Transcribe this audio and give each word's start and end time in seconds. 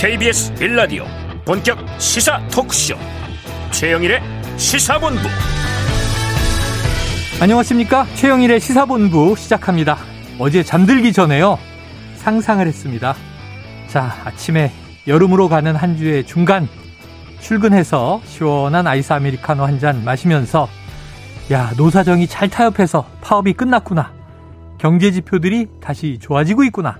KBS 0.00 0.54
빌라디오 0.54 1.04
본격 1.44 1.76
시사 2.00 2.40
토크쇼. 2.48 2.94
최영일의 3.70 4.22
시사본부. 4.56 5.20
안녕하십니까? 7.38 8.06
최영일의 8.14 8.60
시사본부 8.60 9.36
시작합니다. 9.36 9.98
어제 10.38 10.62
잠들기 10.62 11.12
전에요. 11.12 11.58
상상을 12.16 12.66
했습니다. 12.66 13.14
자 13.88 14.16
아침에 14.24 14.72
여름으로 15.06 15.50
가는 15.50 15.76
한 15.76 15.98
주의 15.98 16.24
중간 16.24 16.66
출근해서 17.42 18.22
시원한 18.24 18.86
아이스 18.86 19.12
아메리카노 19.12 19.66
한 19.66 19.78
잔 19.78 20.02
마시면서 20.02 20.66
야 21.52 21.72
노사정이 21.76 22.26
잘 22.26 22.48
타협해서 22.48 23.06
파업이 23.20 23.52
끝났구나. 23.52 24.14
경제 24.78 25.10
지표들이 25.10 25.66
다시 25.82 26.18
좋아지고 26.18 26.64
있구나 26.64 26.96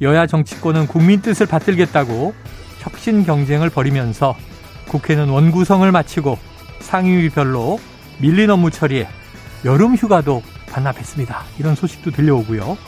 여야 0.00 0.26
정치권은 0.26 0.86
국민 0.86 1.20
뜻을 1.20 1.46
받들겠다고 1.46 2.34
혁신 2.78 3.24
경쟁을 3.24 3.70
벌이면서 3.70 4.36
국회는 4.88 5.28
원구성을 5.28 5.90
마치고 5.90 6.38
상임위별로 6.80 7.78
밀린 8.18 8.50
업무 8.50 8.70
처리에 8.70 9.08
여름 9.64 9.96
휴가도 9.96 10.42
반납했습니다. 10.70 11.42
이런 11.58 11.74
소식도 11.74 12.12
들려오고요. 12.12 12.78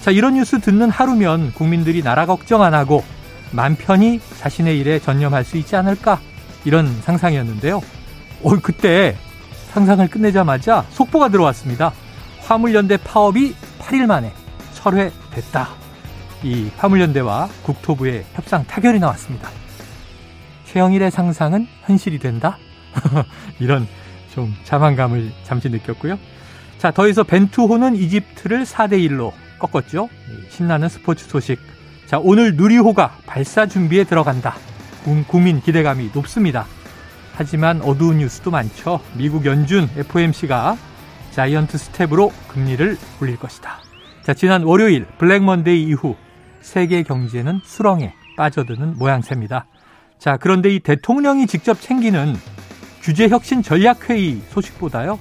자, 0.00 0.10
이런 0.10 0.34
뉴스 0.34 0.60
듣는 0.60 0.90
하루면 0.90 1.52
국민들이 1.52 2.02
나라 2.02 2.24
걱정 2.24 2.62
안 2.62 2.72
하고 2.72 3.04
맘 3.50 3.76
편히 3.76 4.20
자신의 4.38 4.78
일에 4.78 4.98
전념할 4.98 5.44
수 5.44 5.56
있지 5.56 5.76
않을까? 5.76 6.20
이런 6.64 6.88
상상이었는데요. 7.02 7.80
어, 8.42 8.56
그때 8.62 9.16
상상을 9.72 10.06
끝내자마자 10.08 10.84
속보가 10.90 11.28
들어왔습니다. 11.28 11.92
화물연대 12.40 12.98
파업이 12.98 13.54
8일 13.80 14.06
만에 14.06 14.32
철회됐다. 14.74 15.77
이 16.42 16.70
화물연대와 16.76 17.48
국토부의 17.62 18.24
협상 18.34 18.64
타결이 18.64 19.00
나왔습니다. 19.00 19.50
최영일의 20.66 21.10
상상은 21.10 21.66
현실이 21.84 22.18
된다? 22.18 22.58
이런 23.58 23.88
좀 24.34 24.54
자만감을 24.64 25.32
잠시 25.42 25.68
느꼈고요. 25.68 26.18
자, 26.78 26.90
더해서 26.90 27.24
벤투호는 27.24 27.96
이집트를 27.96 28.64
4대1로 28.64 29.32
꺾었죠. 29.58 30.08
신나는 30.50 30.88
스포츠 30.88 31.26
소식. 31.28 31.58
자, 32.06 32.18
오늘 32.18 32.54
누리호가 32.54 33.18
발사 33.26 33.66
준비에 33.66 34.04
들어간다. 34.04 34.54
국민 35.26 35.60
기대감이 35.60 36.10
높습니다. 36.14 36.66
하지만 37.34 37.80
어두운 37.82 38.18
뉴스도 38.18 38.50
많죠. 38.50 39.00
미국 39.14 39.46
연준 39.46 39.88
FOMC가 39.96 40.76
giant 41.30 41.78
step으로 41.78 42.32
금리를 42.48 42.96
올릴 43.20 43.36
것이다. 43.36 43.78
자, 44.22 44.34
지난 44.34 44.62
월요일 44.62 45.06
Black 45.18 45.42
Monday 45.42 45.82
이후 45.84 46.16
세계 46.68 47.02
경제는 47.02 47.62
수렁에 47.64 48.12
빠져드는 48.36 48.98
모양새입니다. 48.98 49.64
자, 50.18 50.36
그런데 50.36 50.68
이 50.74 50.80
대통령이 50.80 51.46
직접 51.46 51.80
챙기는 51.80 52.36
규제혁신 53.00 53.62
전략회의 53.62 54.42
소식보다요. 54.50 55.18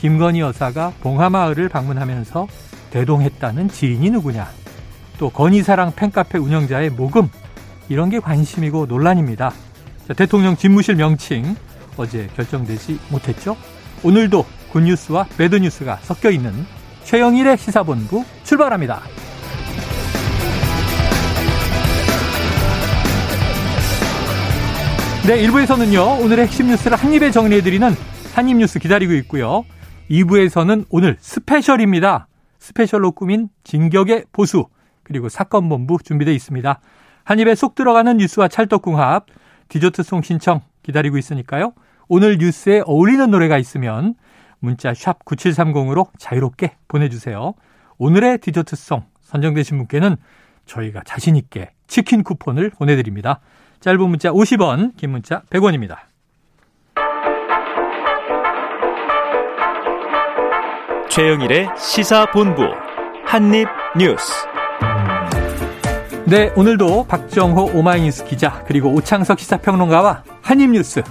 김건희 0.00 0.40
여사가 0.40 0.92
봉하마을을 1.00 1.68
방문하면서 1.68 2.48
대동했다는 2.90 3.68
지인이 3.68 4.10
누구냐. 4.10 4.48
또 5.16 5.30
건희사랑 5.30 5.92
팬카페 5.94 6.38
운영자의 6.38 6.90
모금. 6.90 7.28
이런 7.88 8.10
게 8.10 8.18
관심이고 8.18 8.86
논란입니다. 8.86 9.52
자, 10.08 10.14
대통령 10.14 10.56
집무실 10.56 10.96
명칭 10.96 11.54
어제 11.96 12.28
결정되지 12.34 12.98
못했죠. 13.10 13.56
오늘도 14.02 14.44
굿뉴스와 14.72 15.26
배드뉴스가 15.38 15.98
섞여 16.02 16.30
있는 16.30 16.52
최영일의 17.04 17.58
시사본부 17.58 18.24
출발합니다. 18.42 19.02
네, 25.26 25.46
1부에서는요, 25.46 26.24
오늘의 26.24 26.46
핵심 26.46 26.68
뉴스를 26.68 26.96
한입에 26.96 27.30
정리해드리는 27.30 27.92
한입 28.34 28.56
뉴스 28.56 28.78
기다리고 28.78 29.12
있고요. 29.12 29.66
2부에서는 30.10 30.86
오늘 30.88 31.18
special입니다. 31.20 32.26
special로 32.58 33.12
꾸민 33.12 33.50
진격의 33.62 34.24
보수, 34.32 34.66
그리고 35.02 35.28
사건 35.28 35.68
본부 35.68 35.98
준비되어 36.02 36.32
있습니다. 36.32 36.80
한입에 37.24 37.54
쏙 37.54 37.74
들어가는 37.74 38.16
뉴스와 38.16 38.48
찰떡궁합, 38.48 39.26
디저트 39.68 40.02
송 40.02 40.22
신청 40.22 40.62
기다리고 40.82 41.18
있으니까요. 41.18 41.74
오늘 42.08 42.38
뉴스에 42.38 42.82
어울리는 42.86 43.30
노래가 43.30 43.58
있으면 43.58 44.14
문자 44.58 44.94
샵 44.94 45.24
9730으로 45.26 46.08
자유롭게 46.18 46.76
보내주세요. 46.88 47.52
오늘의 47.98 48.38
디저트송 48.38 49.04
선정되신 49.20 49.76
분께는 49.76 50.16
저희가 50.64 51.02
자신있게 51.04 51.72
치킨 51.86 52.24
쿠폰을 52.24 52.70
보내드립니다. 52.70 53.40
짧은 53.80 54.08
문자 54.08 54.30
50원, 54.30 54.96
긴 54.96 55.10
문자 55.10 55.42
100원입니다. 55.50 55.96
최영일의 61.08 61.68
시사본부 61.76 62.62
한입뉴스. 63.24 64.32
네, 66.26 66.52
오늘도 66.56 67.06
박정호 67.06 67.72
오마이뉴스 67.76 68.24
기자 68.24 68.62
그리고 68.66 68.90
오창석 68.92 69.38
시사평론가와 69.40 70.22
한입뉴스 70.42 71.02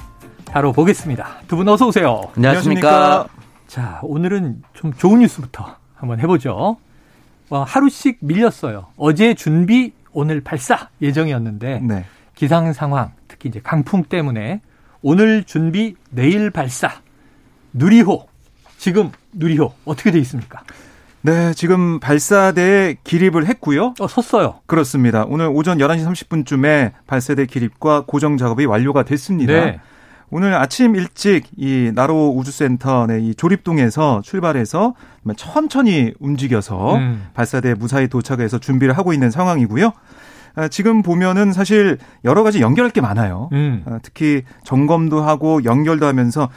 바로 0.45 0.71
보겠습니다. 0.71 1.41
두 1.47 1.57
분 1.57 1.67
어서 1.67 1.87
오세요. 1.87 2.21
안녕하십니까. 2.37 3.27
자, 3.67 3.99
오늘은 4.03 4.63
좀 4.73 4.93
좋은 4.93 5.19
뉴스부터 5.19 5.75
한번 5.95 6.19
해보죠. 6.21 6.77
어, 7.49 7.63
하루씩 7.63 8.19
밀렸어요. 8.21 8.87
어제 8.95 9.33
준비, 9.33 9.93
오늘 10.13 10.41
발사 10.41 10.89
예정이었는데 11.01 11.81
네. 11.83 12.05
기상 12.39 12.71
상황, 12.71 13.11
특히 13.27 13.49
이제 13.49 13.59
강풍 13.61 14.01
때문에 14.05 14.61
오늘 15.01 15.43
준비, 15.43 15.95
내일 16.09 16.51
발사. 16.51 16.89
누리호. 17.73 18.27
지금 18.77 19.11
누리호 19.33 19.73
어떻게 19.83 20.09
돼 20.09 20.19
있습니까? 20.19 20.63
네, 21.21 21.53
지금 21.53 21.99
발사대에 21.99 22.95
기립을 23.03 23.45
했고요. 23.45 23.93
어, 23.99 24.07
섰어요. 24.07 24.61
그렇습니다. 24.67 25.25
오늘 25.27 25.49
오전 25.53 25.79
11시 25.79 26.05
30분쯤에 26.05 26.93
발사대 27.07 27.45
기립과 27.45 28.05
고정 28.07 28.37
작업이 28.37 28.65
완료가 28.65 29.03
됐습니다. 29.03 29.51
네. 29.51 29.81
오늘 30.29 30.53
아침 30.53 30.95
일찍 30.95 31.45
이 31.57 31.91
나로 31.93 32.29
우주센터 32.37 33.07
내이 33.07 33.35
조립동에서 33.35 34.21
출발해서 34.23 34.93
천천히 35.35 36.13
움직여서 36.21 36.95
음. 36.95 37.27
발사대 37.33 37.73
무사히 37.73 38.07
도착해서 38.07 38.59
준비를 38.59 38.97
하고 38.97 39.11
있는 39.11 39.29
상황이고요. 39.29 39.91
아, 40.55 40.67
지금 40.67 41.01
보면은 41.01 41.53
사실 41.53 41.97
여러 42.25 42.43
가지 42.43 42.61
연결할 42.61 42.91
게 42.91 43.01
많아요. 43.01 43.49
음. 43.53 43.83
아, 43.85 43.99
특히 44.01 44.43
점검도 44.63 45.21
하고 45.21 45.63
연결도 45.63 46.05
하면서 46.05 46.49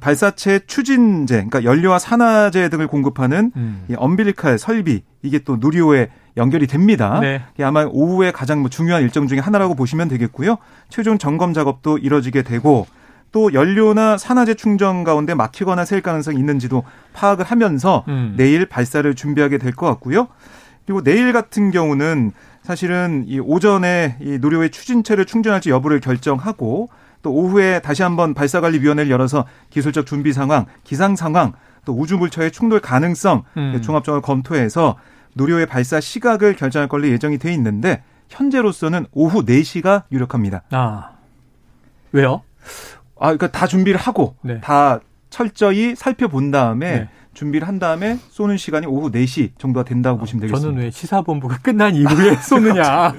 발사체 0.00 0.60
추진제, 0.66 1.34
그러니까 1.34 1.64
연료와 1.64 1.98
산화제 1.98 2.68
등을 2.68 2.86
공급하는 2.86 3.50
음. 3.56 3.84
이 3.88 3.94
엄빌리칼 3.96 4.56
설비 4.58 5.02
이게 5.22 5.40
또 5.40 5.56
누리호에 5.56 6.10
연결이 6.36 6.68
됩니다. 6.68 7.18
네. 7.20 7.42
이게 7.54 7.64
아마 7.64 7.84
오후에 7.90 8.30
가장 8.30 8.60
뭐 8.60 8.70
중요한 8.70 9.02
일정 9.02 9.26
중에 9.26 9.40
하나라고 9.40 9.74
보시면 9.74 10.06
되겠고요. 10.08 10.58
최종 10.88 11.18
점검 11.18 11.52
작업도 11.54 11.98
이뤄지게 11.98 12.42
되고 12.42 12.86
또 13.32 13.52
연료나 13.52 14.16
산화제 14.16 14.54
충전 14.54 15.02
가운데 15.02 15.34
막히거나 15.34 15.84
셀 15.84 16.00
가능성이 16.02 16.38
있는지도 16.38 16.84
파악을 17.12 17.44
하면서 17.44 18.04
음. 18.08 18.34
내일 18.36 18.66
발사를 18.66 19.12
준비하게 19.14 19.58
될 19.58 19.72
것 19.72 19.86
같고요. 19.86 20.28
그리고 20.86 21.02
내일 21.02 21.32
같은 21.32 21.70
경우는 21.72 22.32
사실은 22.70 23.24
이 23.26 23.40
오전에 23.40 24.16
이 24.20 24.38
노료의 24.38 24.70
추진체를 24.70 25.24
충전할지 25.24 25.70
여부를 25.70 25.98
결정하고 25.98 26.88
또 27.20 27.32
오후에 27.32 27.80
다시 27.80 28.04
한번 28.04 28.32
발사관리위원회를 28.32 29.10
열어서 29.10 29.44
기술적 29.70 30.06
준비 30.06 30.32
상황, 30.32 30.66
기상 30.84 31.16
상황, 31.16 31.52
또 31.84 31.98
우주물처의 31.98 32.52
충돌 32.52 32.78
가능성 32.78 33.42
음. 33.56 33.82
종합적으로 33.82 34.22
검토해서 34.22 34.94
노료의 35.34 35.66
발사 35.66 35.98
시각을 35.98 36.54
결정할 36.54 36.88
걸로 36.88 37.08
예정이 37.08 37.38
돼 37.38 37.52
있는데 37.54 38.04
현재로서는 38.28 39.06
오후 39.10 39.44
4시가 39.44 40.04
유력합니다. 40.12 40.62
아. 40.70 41.14
왜요? 42.12 42.42
아, 43.18 43.34
그러니까 43.34 43.50
다 43.50 43.66
준비를 43.66 43.98
하고 43.98 44.36
네. 44.42 44.60
다 44.60 45.00
철저히 45.28 45.96
살펴본 45.96 46.52
다음에 46.52 46.98
네. 47.00 47.08
준비를 47.40 47.66
한 47.66 47.78
다음에 47.78 48.18
쏘는 48.28 48.58
시간이 48.58 48.86
오후 48.86 49.10
4시 49.10 49.52
정도가 49.56 49.84
된다고 49.84 50.16
어, 50.16 50.20
보시면 50.20 50.42
되겠습니다. 50.42 50.68
저는 50.68 50.82
왜 50.82 50.90
시사본부가 50.90 51.56
끝난 51.62 51.94
이후에 51.94 52.34
쏘느냐. 52.44 53.14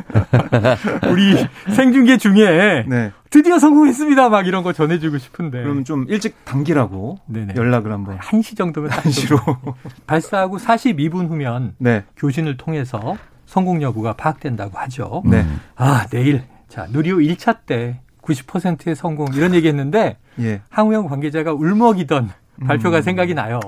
우리 1.10 1.36
생중계 1.74 2.18
중에 2.18 2.86
네. 2.88 3.12
드디어 3.32 3.58
성공했습니다. 3.58 4.30
막 4.30 4.46
이런 4.46 4.62
거 4.62 4.74
전해주고 4.74 5.18
싶은데. 5.18 5.64
그러면 5.64 5.84
좀 5.86 6.06
일찍 6.08 6.46
당기라고 6.46 7.18
네네. 7.26 7.56
연락을 7.58 7.92
한번. 7.92 8.20
1시 8.20 8.56
정도면 8.56 8.92
1시로. 8.92 9.74
발사하고 10.06 10.60
42분 10.60 11.28
후면 11.28 11.74
네. 11.80 12.04
교신을 12.16 12.58
통해서 12.58 13.18
성공 13.48 13.82
여부가 13.82 14.14
파악된다고 14.14 14.78
하죠. 14.78 15.24
네. 15.26 15.44
아, 15.76 16.06
내일. 16.12 16.44
자, 16.70 16.86
누리호 16.92 17.18
1차 17.18 17.58
때 17.66 18.02
90%의 18.22 18.96
성공 18.96 19.34
이런 19.34 19.56
얘기 19.56 19.68
했는데 19.68 20.18
예. 20.40 20.62
항우영 20.70 21.08
관계자가 21.08 21.54
울먹이던 21.54 22.30
발표가 22.68 22.98
음. 22.98 23.02
생각이 23.02 23.34
나요. 23.34 23.60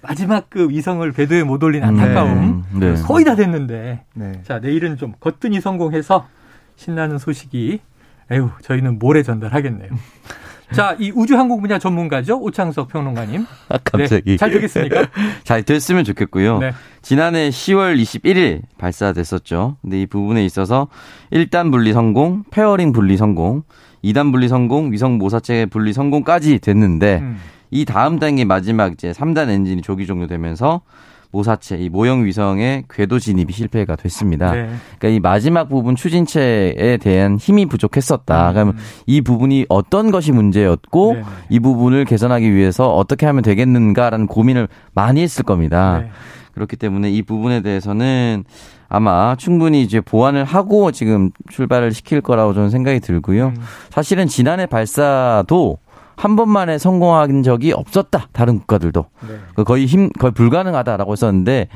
마지막 0.00 0.48
그 0.48 0.68
위성을 0.68 1.10
궤도에 1.12 1.42
못 1.42 1.62
올린 1.62 1.82
안타까움 1.82 2.64
네. 2.74 2.92
네. 2.94 3.02
거의 3.02 3.24
다 3.24 3.34
됐는데 3.34 4.04
네. 4.14 4.42
자 4.44 4.58
내일은 4.60 4.96
좀 4.96 5.12
거뜬히 5.18 5.60
성공해서 5.60 6.26
신나는 6.76 7.18
소식이 7.18 7.80
에휴 8.30 8.50
저희는 8.62 8.98
모레 8.98 9.22
전달하겠네요. 9.22 9.90
자, 10.72 10.94
이 10.98 11.10
우주항공 11.14 11.62
분야 11.62 11.78
전문가죠. 11.78 12.38
오창석 12.40 12.88
평론가님. 12.88 13.46
아, 13.70 13.78
갑자기. 13.82 14.32
네, 14.32 14.36
잘 14.36 14.50
되겠습니까? 14.50 15.08
잘 15.42 15.62
됐으면 15.62 16.04
좋겠고요. 16.04 16.58
네. 16.58 16.72
지난해 17.00 17.48
10월 17.48 17.98
21일 17.98 18.60
발사됐었죠. 18.76 19.78
근데 19.80 20.02
이 20.02 20.06
부분에 20.06 20.44
있어서 20.44 20.88
1단 21.32 21.70
분리 21.70 21.94
성공, 21.94 22.44
fairing 22.50 22.92
분리 22.92 23.16
성공, 23.16 23.62
2단 24.04 24.30
분리 24.30 24.48
성공, 24.48 24.92
위성 24.92 25.16
모사체 25.16 25.66
분리 25.66 25.94
성공까지 25.94 26.58
됐는데 26.58 27.20
음. 27.22 27.38
이 27.70 27.84
다음 27.84 28.18
단계 28.18 28.44
마지막 28.44 28.92
이제 28.92 29.12
3단 29.12 29.48
엔진이 29.48 29.82
조기 29.82 30.06
종료되면서 30.06 30.82
모사체, 31.30 31.76
이 31.76 31.88
모형 31.90 32.24
위성의 32.24 32.84
궤도 32.88 33.18
진입이 33.18 33.52
실패가 33.52 33.96
됐습니다. 33.96 34.52
네. 34.52 34.70
그러니까 34.98 35.08
이 35.08 35.20
마지막 35.20 35.68
부분 35.68 35.94
추진체에 35.94 36.96
대한 37.00 37.36
힘이 37.36 37.66
부족했었다. 37.66 38.48
음. 38.48 38.54
그러면 38.54 38.76
이 39.06 39.20
부분이 39.20 39.66
어떤 39.68 40.10
것이 40.10 40.32
문제였고 40.32 41.14
네. 41.14 41.22
이 41.50 41.60
부분을 41.60 42.06
개선하기 42.06 42.54
위해서 42.54 42.88
어떻게 42.94 43.26
하면 43.26 43.42
되겠는가라는 43.42 44.26
고민을 44.26 44.68
많이 44.94 45.20
했을 45.20 45.44
겁니다. 45.44 46.00
네. 46.02 46.10
그렇기 46.54 46.76
때문에 46.76 47.10
이 47.10 47.22
부분에 47.22 47.60
대해서는 47.60 48.44
아마 48.88 49.36
충분히 49.36 49.82
이제 49.82 50.00
보완을 50.00 50.44
하고 50.44 50.92
지금 50.92 51.30
출발을 51.50 51.92
시킬 51.92 52.22
거라고 52.22 52.54
저는 52.54 52.70
생각이 52.70 53.00
들고요. 53.00 53.48
음. 53.48 53.56
사실은 53.90 54.26
지난해 54.26 54.64
발사도 54.64 55.78
한 56.18 56.34
번만에 56.34 56.78
성공한 56.78 57.44
적이 57.44 57.72
없었다. 57.72 58.26
다른 58.32 58.58
국가들도 58.58 59.06
네. 59.28 59.38
그 59.54 59.62
거의 59.62 59.86
힘 59.86 60.10
거의 60.10 60.32
불가능하다라고 60.32 61.12
했었는데 61.12 61.68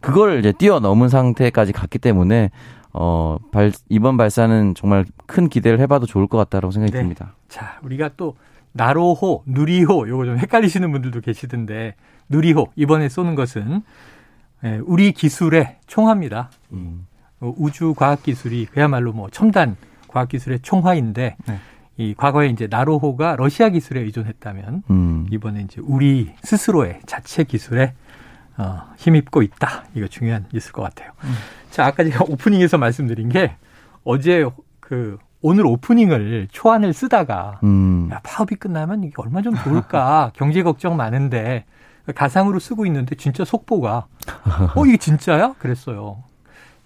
그걸 0.00 0.38
이제 0.38 0.52
뛰어넘은 0.52 1.08
상태까지 1.08 1.72
갔기 1.72 1.98
때문에 1.98 2.50
어, 2.92 3.38
발, 3.50 3.72
이번 3.88 4.16
발사는 4.16 4.74
정말 4.76 5.04
큰 5.26 5.48
기대를 5.48 5.80
해봐도 5.80 6.06
좋을 6.06 6.28
것 6.28 6.38
같다라고 6.38 6.70
생각이 6.70 6.92
네. 6.92 7.00
듭니다. 7.00 7.34
자, 7.48 7.80
우리가 7.82 8.10
또 8.16 8.36
나로호, 8.70 9.42
누리호 9.46 10.08
요거 10.08 10.24
좀 10.26 10.38
헷갈리시는 10.38 10.92
분들도 10.92 11.20
계시던데 11.20 11.96
누리호 12.28 12.68
이번에 12.76 13.08
쏘는 13.08 13.34
것은 13.34 13.82
예, 14.64 14.80
우리 14.84 15.10
기술의 15.10 15.78
총화입니다. 15.88 16.50
음. 16.72 17.06
어, 17.40 17.52
우주 17.58 17.94
과학 17.94 18.22
기술이 18.22 18.66
그야말로 18.66 19.12
뭐 19.12 19.28
첨단 19.30 19.76
과학 20.06 20.28
기술의 20.28 20.60
총화인데 20.60 21.36
네. 21.46 21.58
이 21.98 22.14
과거에 22.14 22.46
이제 22.46 22.68
나로호가 22.70 23.34
러시아 23.36 23.68
기술에 23.68 24.00
의존했다면 24.02 24.84
음. 24.88 25.26
이번에 25.32 25.62
이제 25.62 25.80
우리 25.84 26.32
스스로의 26.42 27.00
자체 27.06 27.42
기술에 27.42 27.94
어, 28.56 28.82
힘입고 28.96 29.42
있다. 29.42 29.84
이거 29.94 30.06
중요한 30.06 30.46
뉴스일 30.52 30.72
것 30.72 30.82
같아요. 30.82 31.10
음. 31.24 31.34
자, 31.70 31.86
아까 31.86 32.04
제가 32.04 32.24
오프닝에서 32.30 32.78
말씀드린 32.78 33.28
게 33.28 33.56
어제 34.04 34.48
그 34.78 35.18
오늘 35.40 35.66
오프닝을 35.66 36.48
초안을 36.52 36.92
쓰다가 36.92 37.58
음. 37.64 38.08
야, 38.12 38.20
파업이 38.22 38.54
끝나면 38.56 39.02
이게 39.02 39.14
얼마 39.16 39.42
좀 39.42 39.54
좋을까 39.56 40.30
경제 40.38 40.62
걱정 40.62 40.96
많은데 40.96 41.64
가상으로 42.14 42.58
쓰고 42.60 42.86
있는데 42.86 43.16
진짜 43.16 43.44
속보가 43.44 44.06
어 44.74 44.86
이게 44.86 44.96
진짜야? 44.96 45.54
그랬어요. 45.58 46.22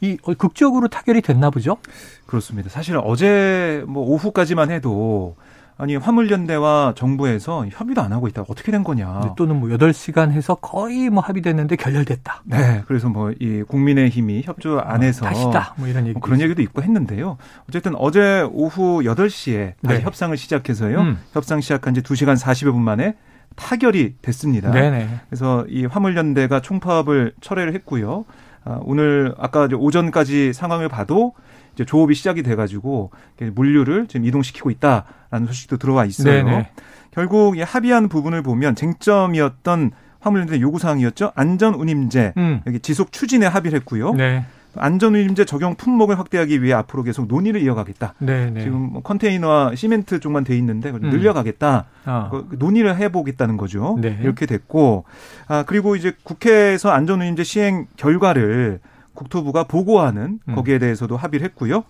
이 0.02 0.16
극적으로 0.36 0.88
타결이 0.88 1.22
됐나 1.22 1.50
보죠? 1.50 1.78
그렇습니다. 2.26 2.68
사실 2.68 2.98
어제 3.02 3.84
뭐 3.86 4.04
오후까지만 4.04 4.70
해도 4.70 5.36
아니 5.78 5.96
화물연대와 5.96 6.94
정부에서 6.96 7.66
협의도 7.70 8.02
안 8.02 8.12
하고 8.12 8.28
있다. 8.28 8.44
어떻게 8.48 8.70
된 8.72 8.84
거냐? 8.84 9.20
네, 9.24 9.30
또는 9.36 9.58
뭐 9.58 9.68
8시간 9.70 10.30
해서 10.32 10.54
거의 10.56 11.08
뭐 11.08 11.22
합의됐는데 11.22 11.76
결렬됐다. 11.76 12.42
네. 12.44 12.82
그래서 12.86 13.08
뭐 13.08 13.30
이 13.40 13.62
국민의 13.66 14.10
힘이 14.10 14.42
협조 14.44 14.80
안 14.80 15.00
어, 15.00 15.04
해서 15.04 15.24
어, 15.24 15.28
다시다. 15.28 15.74
뭐 15.78 15.88
이런 15.88 16.04
얘기 16.06 16.12
뭐 16.14 16.20
그런 16.20 16.40
얘기도 16.40 16.62
있고 16.62 16.82
했는데요. 16.82 17.38
어쨌든 17.68 17.94
어제 17.96 18.46
오후 18.52 19.02
8시에 19.04 19.74
다시 19.82 19.98
네. 19.98 20.00
협상을 20.02 20.36
시작해서요. 20.36 21.00
음. 21.00 21.18
협상 21.32 21.60
시작한 21.60 21.94
지 21.94 22.02
2시간 22.02 22.36
40여 22.36 22.72
분 22.72 22.82
만에 22.82 23.14
타결이 23.56 24.16
됐습니다. 24.22 24.70
네네. 24.70 25.08
그래서 25.28 25.64
이 25.68 25.86
화물연대가 25.86 26.60
총파업을 26.60 27.34
철회를 27.40 27.74
했고요. 27.74 28.24
아, 28.64 28.78
오늘 28.82 29.34
아까 29.38 29.68
오전까지 29.72 30.52
상황을 30.52 30.88
봐도 30.88 31.34
이제 31.74 31.84
조업이 31.84 32.14
시작이 32.14 32.42
돼가지고 32.42 33.10
물류를 33.52 34.06
지금 34.06 34.26
이동시키고 34.26 34.70
있다라는 34.70 35.46
소식도 35.46 35.78
들어와 35.78 36.04
있어요. 36.04 36.44
네네. 36.44 36.70
결국 37.10 37.56
이 37.56 37.62
합의한 37.62 38.08
부분을 38.08 38.42
보면 38.42 38.74
쟁점이었던 38.74 39.90
화물연대 40.20 40.60
요구 40.60 40.78
사항이었죠. 40.78 41.32
안전 41.34 41.74
운임제 41.74 42.34
음. 42.36 42.60
여기 42.66 42.78
지속 42.80 43.12
추진에 43.12 43.46
합의를 43.46 43.78
했고요. 43.80 44.12
네. 44.14 44.44
안전위임제 44.76 45.44
적용 45.44 45.74
품목을 45.74 46.18
확대하기 46.18 46.62
위해 46.62 46.74
앞으로 46.74 47.02
계속 47.02 47.26
논의를 47.26 47.60
이어가겠다. 47.62 48.14
네네. 48.18 48.50
네. 48.50 48.62
지금 48.62 48.92
뭐 48.92 49.02
컨테이너와 49.02 49.74
시멘트 49.74 50.20
쪽만 50.20 50.44
돼 50.44 50.56
있는데 50.58 50.90
음. 50.90 51.00
늘려가겠다. 51.00 51.86
아. 52.04 52.28
그 52.30 52.56
논의를 52.58 52.96
해보겠다는 52.96 53.56
거죠. 53.56 53.98
네. 54.00 54.18
이렇게 54.22 54.46
됐고, 54.46 55.04
아 55.48 55.64
그리고 55.64 55.96
이제 55.96 56.12
국회에서 56.22 56.90
안전위임제 56.90 57.44
시행 57.44 57.86
결과를 57.96 58.80
국토부가 59.14 59.64
보고하는 59.64 60.40
음. 60.48 60.54
거기에 60.54 60.78
대해서도 60.78 61.16
합의를 61.16 61.44
했고요. 61.46 61.84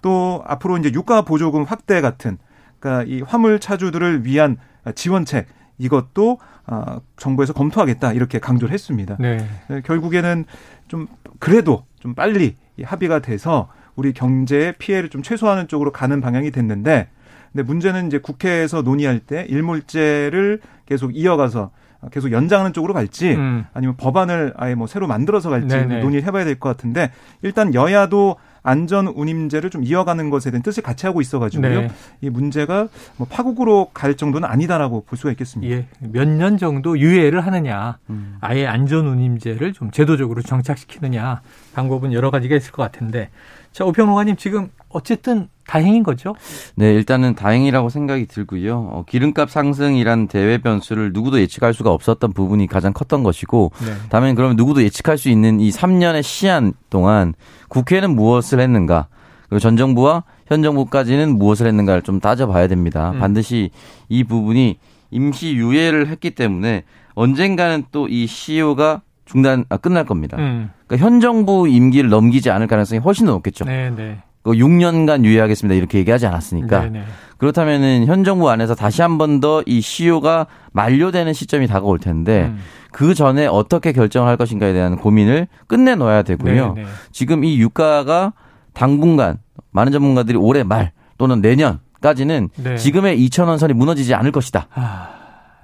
또 0.00 0.42
앞으로 0.46 0.78
이제 0.78 0.92
유가 0.94 1.22
보조금 1.22 1.64
확대 1.64 2.00
같은 2.00 2.38
그러니까 2.78 3.04
이 3.12 3.20
화물 3.22 3.58
차주들을 3.58 4.24
위한 4.24 4.58
지원책 4.94 5.46
이것도 5.78 6.38
아, 6.66 7.00
정부에서 7.16 7.52
검토하겠다 7.52 8.12
이렇게 8.12 8.38
강조를 8.38 8.72
했습니다. 8.72 9.16
네. 9.18 9.44
결국에는 9.84 10.44
좀 10.86 11.08
그래도 11.38 11.84
좀 12.00 12.14
빨리 12.14 12.56
합의가 12.82 13.20
돼서 13.20 13.68
우리 13.96 14.12
경제의 14.12 14.74
피해를 14.78 15.08
좀 15.08 15.22
최소화하는 15.22 15.68
쪽으로 15.68 15.92
가는 15.92 16.20
방향이 16.20 16.50
됐는데 16.50 17.08
근데 17.52 17.62
문제는 17.62 18.06
이제 18.06 18.18
국회에서 18.18 18.82
논의할 18.82 19.20
때 19.20 19.46
일몰제를 19.48 20.60
계속 20.86 21.16
이어가서 21.16 21.70
계속 22.12 22.30
연장하는 22.30 22.72
쪽으로 22.72 22.94
갈지 22.94 23.34
음. 23.34 23.66
아니면 23.74 23.96
법안을 23.96 24.54
아예 24.56 24.74
뭐 24.74 24.86
새로 24.86 25.06
만들어서 25.08 25.50
갈지 25.50 25.66
네네. 25.68 26.00
논의를 26.00 26.26
해봐야 26.26 26.44
될 26.44 26.58
것 26.58 26.68
같은데 26.68 27.10
일단 27.42 27.74
여야도 27.74 28.36
안전 28.62 29.06
운임제를 29.06 29.70
좀 29.70 29.82
이어가는 29.84 30.30
것에 30.30 30.50
대한 30.50 30.62
뜻을 30.62 30.82
같이 30.82 31.06
하고 31.06 31.20
있어가지고요. 31.20 31.80
네. 31.82 31.90
이 32.20 32.28
문제가 32.28 32.88
뭐 33.16 33.26
파국으로 33.28 33.90
갈 33.94 34.14
정도는 34.14 34.48
아니다라고 34.48 35.04
볼 35.04 35.16
수가 35.16 35.30
있겠습니다. 35.32 35.74
예. 35.74 35.86
몇 36.00 36.28
년 36.28 36.58
정도 36.58 36.98
유예를 36.98 37.40
하느냐, 37.40 37.98
음. 38.10 38.36
아예 38.40 38.66
안전 38.66 39.06
운임제를 39.06 39.72
좀 39.72 39.90
제도적으로 39.90 40.42
정착시키느냐 40.42 41.40
방법은 41.74 42.12
여러 42.12 42.30
가지가 42.30 42.56
있을 42.56 42.72
것 42.72 42.82
같은데, 42.82 43.30
자 43.72 43.84
오평로가님 43.84 44.36
지금 44.36 44.68
어쨌든 44.88 45.48
다행인 45.66 46.02
거죠? 46.02 46.34
네, 46.76 46.94
일단은 46.94 47.34
다행이라고 47.34 47.90
생각이 47.90 48.26
들고요. 48.26 48.78
어, 48.90 49.04
기름값 49.06 49.50
상승이란 49.50 50.28
대외 50.28 50.58
변수를 50.58 51.12
누구도 51.12 51.40
예측할 51.40 51.74
수가 51.74 51.90
없었던 51.92 52.32
부분이 52.32 52.66
가장 52.66 52.92
컸던 52.92 53.22
것이고, 53.22 53.72
네. 53.84 53.92
다음에 54.08 54.32
그러면 54.34 54.56
누구도 54.56 54.82
예측할 54.82 55.18
수 55.18 55.28
있는 55.28 55.60
이 55.60 55.70
3년의 55.70 56.22
시한 56.22 56.72
동안 56.88 57.34
국회는 57.68 58.16
무엇을 58.16 58.60
했는가, 58.60 59.08
그리고 59.48 59.60
전 59.60 59.76
정부와 59.76 60.24
현 60.46 60.62
정부까지는 60.62 61.36
무엇을 61.38 61.66
했는가를 61.66 62.02
좀 62.02 62.20
따져봐야 62.20 62.66
됩니다. 62.66 63.10
음. 63.10 63.20
반드시 63.20 63.70
이 64.08 64.24
부분이 64.24 64.78
임시 65.10 65.54
유예를 65.54 66.08
했기 66.08 66.30
때문에 66.30 66.84
언젠가는 67.14 67.84
또이 67.90 68.26
CEO가 68.26 69.02
중단 69.24 69.64
아, 69.68 69.76
끝날 69.76 70.04
겁니다. 70.04 70.38
음. 70.38 70.70
그러니까 70.86 71.04
현 71.04 71.20
정부 71.20 71.68
임기를 71.68 72.08
넘기지 72.08 72.50
않을 72.50 72.66
가능성이 72.66 73.00
훨씬 73.00 73.26
높겠죠. 73.26 73.66
네, 73.66 73.90
네. 73.90 74.22
6년간 74.52 75.22
그 75.22 75.28
유예하겠습니다. 75.28 75.74
이렇게 75.76 75.98
얘기하지 75.98 76.26
않았으니까. 76.26 76.80
네네. 76.82 77.02
그렇다면은 77.38 78.06
현 78.06 78.24
정부 78.24 78.50
안에서 78.50 78.74
다시 78.74 79.00
한 79.02 79.16
번 79.18 79.40
더 79.40 79.62
이 79.66 79.80
시효가 79.80 80.46
만료되는 80.72 81.32
시점이 81.32 81.66
다가올 81.68 81.98
텐데 81.98 82.46
음. 82.46 82.58
그 82.90 83.14
전에 83.14 83.46
어떻게 83.46 83.92
결정을 83.92 84.28
할 84.28 84.36
것인가에 84.36 84.72
대한 84.72 84.96
고민을 84.96 85.46
끝내 85.66 85.94
놓아야 85.94 86.22
되고요. 86.22 86.74
네네. 86.74 86.88
지금 87.12 87.44
이 87.44 87.58
유가가 87.58 88.32
당분간 88.72 89.38
많은 89.70 89.92
전문가들이 89.92 90.36
올해 90.38 90.62
말 90.62 90.92
또는 91.18 91.40
내년까지는 91.40 92.48
네. 92.56 92.76
지금의 92.76 93.18
2,000원 93.26 93.58
선이 93.58 93.72
무너지지 93.74 94.14
않을 94.14 94.32
것이다. 94.32 94.66
아. 94.74 95.08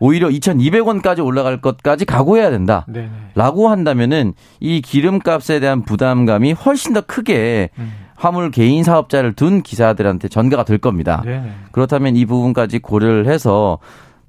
오히려 0.01 0.29
2,200원까지 0.29 1.25
올라갈 1.25 1.61
것까지 1.61 2.05
각오해야 2.05 2.51
된다. 2.51 2.85
네네. 2.89 3.09
라고 3.35 3.69
한다면은 3.69 4.35
이 4.61 4.81
기름값에 4.81 5.61
대한 5.61 5.83
부담감이 5.83 6.53
훨씬 6.53 6.93
더 6.93 7.01
크게 7.01 7.71
음. 7.79 7.93
화물 8.17 8.51
개인 8.51 8.85
사업자를 8.85 9.33
둔 9.35 9.63
기사들한테 9.63 10.29
전가가 10.29 10.65
될 10.65 10.79
겁니다. 10.79 11.23
네네. 11.25 11.53
그렇다면 11.73 12.17
이 12.17 12.25
부분까지 12.27 12.79
고려를 12.79 13.27
해서 13.27 13.79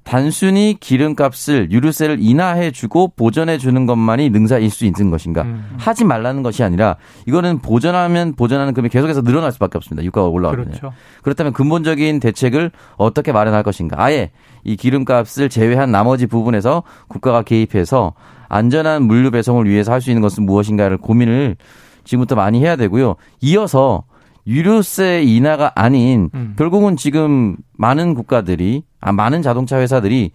단순히 0.02 0.76
기름값을 0.78 1.72
유류세를 1.72 2.18
인하해 2.20 2.70
주고 2.70 3.08
보전해 3.08 3.58
주는 3.58 3.86
것만이 3.86 4.30
능사일 4.30 4.70
수 4.70 4.84
있는 4.84 5.10
것인가? 5.10 5.42
음. 5.42 5.74
하지 5.78 6.04
말라는 6.04 6.44
것이 6.44 6.62
아니라 6.62 6.94
이거는 7.26 7.58
보전하면 7.58 8.34
보전하는 8.34 8.72
금액이 8.72 8.92
계속해서 8.92 9.22
늘어날 9.22 9.50
수밖에 9.50 9.78
없습니다. 9.78 10.04
유가가 10.04 10.28
올라가면. 10.28 10.66
그렇죠. 10.66 10.92
그렇다면 11.22 11.52
근본적인 11.52 12.20
대책을 12.20 12.70
어떻게 12.96 13.32
마련할 13.32 13.64
것인가? 13.64 13.96
아예 14.00 14.30
이 14.62 14.76
기름값을 14.76 15.48
제외한 15.48 15.90
나머지 15.90 16.28
부분에서 16.28 16.84
국가가 17.08 17.42
개입해서 17.42 18.14
안전한 18.48 19.02
물류 19.02 19.32
배송을 19.32 19.68
위해서 19.68 19.92
할 19.92 20.00
수 20.00 20.10
있는 20.10 20.22
것은 20.22 20.46
무엇인가를 20.46 20.98
고민을 20.98 21.56
지금부터 22.06 22.34
많이 22.34 22.60
해야 22.60 22.76
되고요. 22.76 23.16
이어서 23.42 24.04
유류세 24.46 25.22
인하가 25.24 25.72
아닌 25.74 26.30
음. 26.34 26.54
결국은 26.56 26.96
지금 26.96 27.56
많은 27.72 28.14
국가들이 28.14 28.84
아 29.00 29.12
많은 29.12 29.42
자동차 29.42 29.78
회사들이 29.78 30.30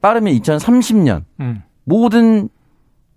빠르면 0.00 0.34
2030년 0.34 1.24
음. 1.40 1.62
모든 1.84 2.48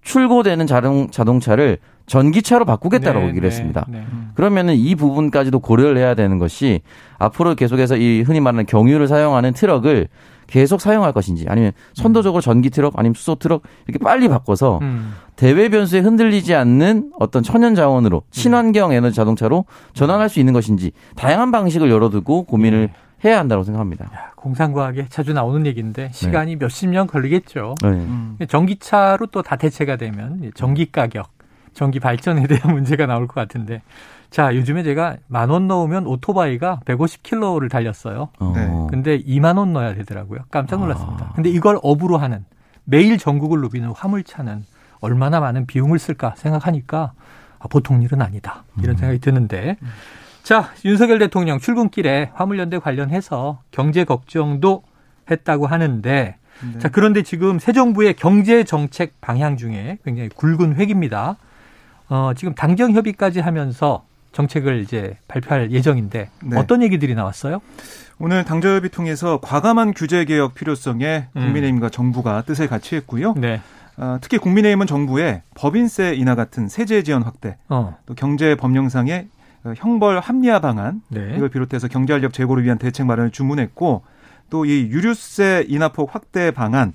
출고되는 0.01 0.65
자동 0.67 1.11
자동차를 1.11 1.79
전기차로 2.07 2.65
바꾸겠다라고 2.65 3.25
네, 3.25 3.29
얘기를 3.29 3.47
네, 3.49 3.53
했습니다. 3.53 3.85
네. 3.89 4.03
그러면은 4.33 4.75
이 4.75 4.95
부분까지도 4.95 5.59
고려를 5.59 5.97
해야 5.97 6.15
되는 6.15 6.39
것이 6.39 6.81
앞으로 7.19 7.55
계속해서 7.55 7.97
이 7.97 8.21
흔히 8.21 8.39
말하는 8.39 8.65
경유를 8.65 9.07
사용하는 9.07 9.53
트럭을 9.53 10.07
계속 10.47 10.79
사용할 10.79 11.11
것인지 11.11 11.45
아니면 11.49 11.73
선도적으로 11.93 12.39
전기 12.41 12.69
트럭 12.69 12.97
아니면 12.97 13.13
수소 13.15 13.35
트럭 13.35 13.63
이렇게 13.85 14.01
빨리 14.01 14.29
바꿔서 14.29 14.79
음. 14.81 15.13
대외 15.35 15.67
변수에 15.67 15.99
흔들리지 15.99 16.55
않는 16.55 17.11
어떤 17.19 17.43
천연 17.43 17.75
자원으로 17.75 18.23
친환경 18.31 18.93
에너지 18.93 19.17
자동차로 19.17 19.65
전환할 19.93 20.29
수 20.29 20.39
있는 20.39 20.53
것인지 20.53 20.93
다양한 21.17 21.51
방식을 21.51 21.91
열어두고 21.91 22.43
고민을 22.43 22.87
네. 22.87 22.93
해야 23.25 23.39
한다고 23.39 23.63
생각합니다. 23.63 24.05
야, 24.05 24.31
공상과학에 24.37 25.07
자주 25.09 25.33
나오는 25.33 25.65
얘기인데 25.65 26.11
시간이 26.13 26.55
네. 26.55 26.57
몇십 26.65 26.89
년 26.89 27.07
걸리겠죠. 27.07 27.75
네. 27.81 27.89
음. 27.89 28.37
전기차로 28.47 29.25
또 29.27 29.41
다 29.41 29.57
대체가 29.57 29.97
되면 29.97 30.51
전기 30.55 30.89
가격, 30.91 31.27
전기 31.77 31.99
발전에 31.99 32.47
대한 32.47 32.73
문제가 32.73 33.05
나올 33.05 33.27
것 33.27 33.35
같은데 33.35 33.83
자, 34.31 34.53
요즘에 34.55 34.83
제가 34.83 35.17
만 35.27 35.49
원 35.51 35.67
넣으면 35.67 36.05
오토바이가 36.07 36.81
150km를 36.85 37.69
달렸어요. 37.69 38.29
어. 38.39 38.53
네. 38.55 38.67
근데 38.89 39.19
2만 39.19 39.57
원 39.57 39.71
넣어야 39.73 39.93
되더라고요. 39.93 40.39
깜짝 40.51 40.79
놀랐습니다. 40.81 41.27
아. 41.29 41.33
근데 41.33 41.49
이걸 41.49 41.79
업으로 41.83 42.17
하는 42.17 42.43
매일 42.83 43.17
전국을 43.17 43.61
누비는 43.61 43.91
화물차는 43.95 44.65
얼마나 44.99 45.39
많은 45.39 45.65
비용을 45.67 45.99
쓸까 45.99 46.33
생각하니까 46.35 47.13
아, 47.59 47.67
보통 47.69 48.01
일은 48.01 48.21
아니다. 48.21 48.63
이런 48.79 48.95
음. 48.95 48.97
생각이 48.97 49.19
드는데 49.19 49.77
자, 50.43 50.71
윤석열 50.83 51.19
대통령 51.19 51.59
출근길에 51.59 52.31
화물연대 52.33 52.79
관련해서 52.79 53.61
경제 53.71 54.03
걱정도 54.03 54.83
했다고 55.29 55.67
하는데 55.67 56.35
네. 56.73 56.79
자, 56.79 56.89
그런데 56.89 57.21
지금 57.21 57.59
새 57.59 57.71
정부의 57.71 58.15
경제 58.15 58.63
정책 58.63 59.21
방향 59.21 59.57
중에 59.57 59.99
굉장히 60.03 60.29
굵은 60.29 60.75
획입니다. 60.75 61.37
어, 62.09 62.31
지금 62.35 62.53
당정 62.55 62.91
협의까지 62.93 63.39
하면서 63.39 64.03
정책을 64.31 64.81
이제 64.81 65.17
발표할 65.27 65.71
예정인데 65.71 66.29
네. 66.43 66.57
어떤 66.57 66.81
얘기들이 66.83 67.15
나왔어요? 67.15 67.59
오늘 68.19 68.43
당정협의 68.45 68.89
통해서 68.91 69.39
과감한 69.41 69.93
규제 69.93 70.25
개혁 70.25 70.55
필요성에 70.55 71.27
음. 71.35 71.41
국민의힘과 71.41 71.89
정부가 71.89 72.41
뜻을 72.43 72.67
같이 72.67 72.95
했고요. 72.95 73.33
네. 73.37 73.61
어, 73.97 74.17
특히 74.21 74.37
국민의힘은 74.37 74.85
정부의 74.85 75.41
법인세 75.55 76.13
인하 76.13 76.35
같은 76.35 76.67
세제 76.67 77.01
지원 77.03 77.23
확대, 77.23 77.57
어. 77.69 77.97
또 78.05 78.13
경제 78.13 78.55
법령상의 78.55 79.27
어, 79.63 79.73
형벌 79.75 80.19
합리화 80.19 80.59
방안 80.59 81.01
네. 81.09 81.33
이걸 81.35 81.49
비롯해서 81.49 81.87
경제활력 81.87 82.31
제고를 82.33 82.63
위한 82.63 82.77
대책 82.77 83.05
마련을 83.07 83.31
주문했고 83.31 84.03
또 84.49 84.65
이 84.65 84.87
유류세 84.89 85.65
인하폭 85.67 86.13
확대 86.15 86.51
방안, 86.51 86.93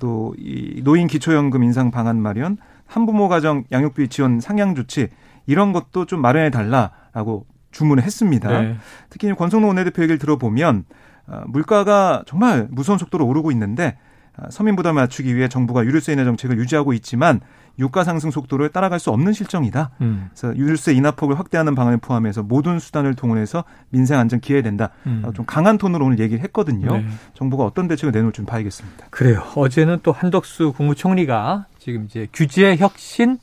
또 0.00 0.34
이 0.38 0.80
노인 0.84 1.06
기초연금 1.08 1.62
인상 1.64 1.90
방안 1.90 2.20
마련, 2.20 2.56
한부모 2.86 3.28
가정 3.28 3.64
양육비 3.72 4.08
지원 4.08 4.40
상향 4.40 4.74
조치 4.74 5.08
이런 5.46 5.72
것도 5.72 6.06
좀 6.06 6.20
마련해 6.20 6.50
달라라고 6.50 7.46
주문을 7.70 8.02
했습니다. 8.02 8.60
네. 8.60 8.76
특히 9.10 9.32
권성동 9.34 9.68
원내대표 9.68 10.02
얘기를 10.02 10.18
들어보면 10.18 10.84
어, 11.26 11.42
물가가 11.46 12.22
정말 12.26 12.68
무서운 12.70 12.98
속도로 12.98 13.26
오르고 13.26 13.50
있는데 13.52 13.96
어, 14.36 14.46
서민 14.50 14.76
부담을 14.76 15.02
맞추기 15.02 15.34
위해 15.34 15.48
정부가 15.48 15.84
유류세 15.84 16.12
인하 16.12 16.24
정책을 16.24 16.58
유지하고 16.58 16.92
있지만 16.92 17.40
유가 17.78 18.04
상승 18.04 18.30
속도를 18.30 18.68
따라갈 18.68 19.00
수 19.00 19.10
없는 19.10 19.32
실정이다. 19.32 19.90
음. 20.00 20.28
그래서 20.30 20.56
유류세 20.56 20.92
인하 20.94 21.10
폭을 21.10 21.38
확대하는 21.38 21.74
방안을 21.74 21.98
포함해서 21.98 22.44
모든 22.44 22.78
수단을 22.78 23.14
동원해서 23.14 23.64
민생 23.90 24.18
안정 24.18 24.38
기회된다. 24.38 24.90
음. 25.06 25.24
좀 25.34 25.44
강한 25.44 25.76
톤으로 25.76 26.04
오늘 26.06 26.20
얘기를 26.20 26.42
했거든요. 26.44 26.98
네. 26.98 27.04
정부가 27.34 27.64
어떤 27.64 27.88
대책을 27.88 28.12
내놓을지 28.12 28.36
좀 28.36 28.46
봐야겠습니다. 28.46 29.06
그래요. 29.10 29.42
어제는 29.56 30.00
또 30.04 30.12
한덕수 30.12 30.72
국무총리가 30.72 31.66
지금 31.84 32.06
이제 32.06 32.26
규제 32.32 32.76
혁신 32.76 33.36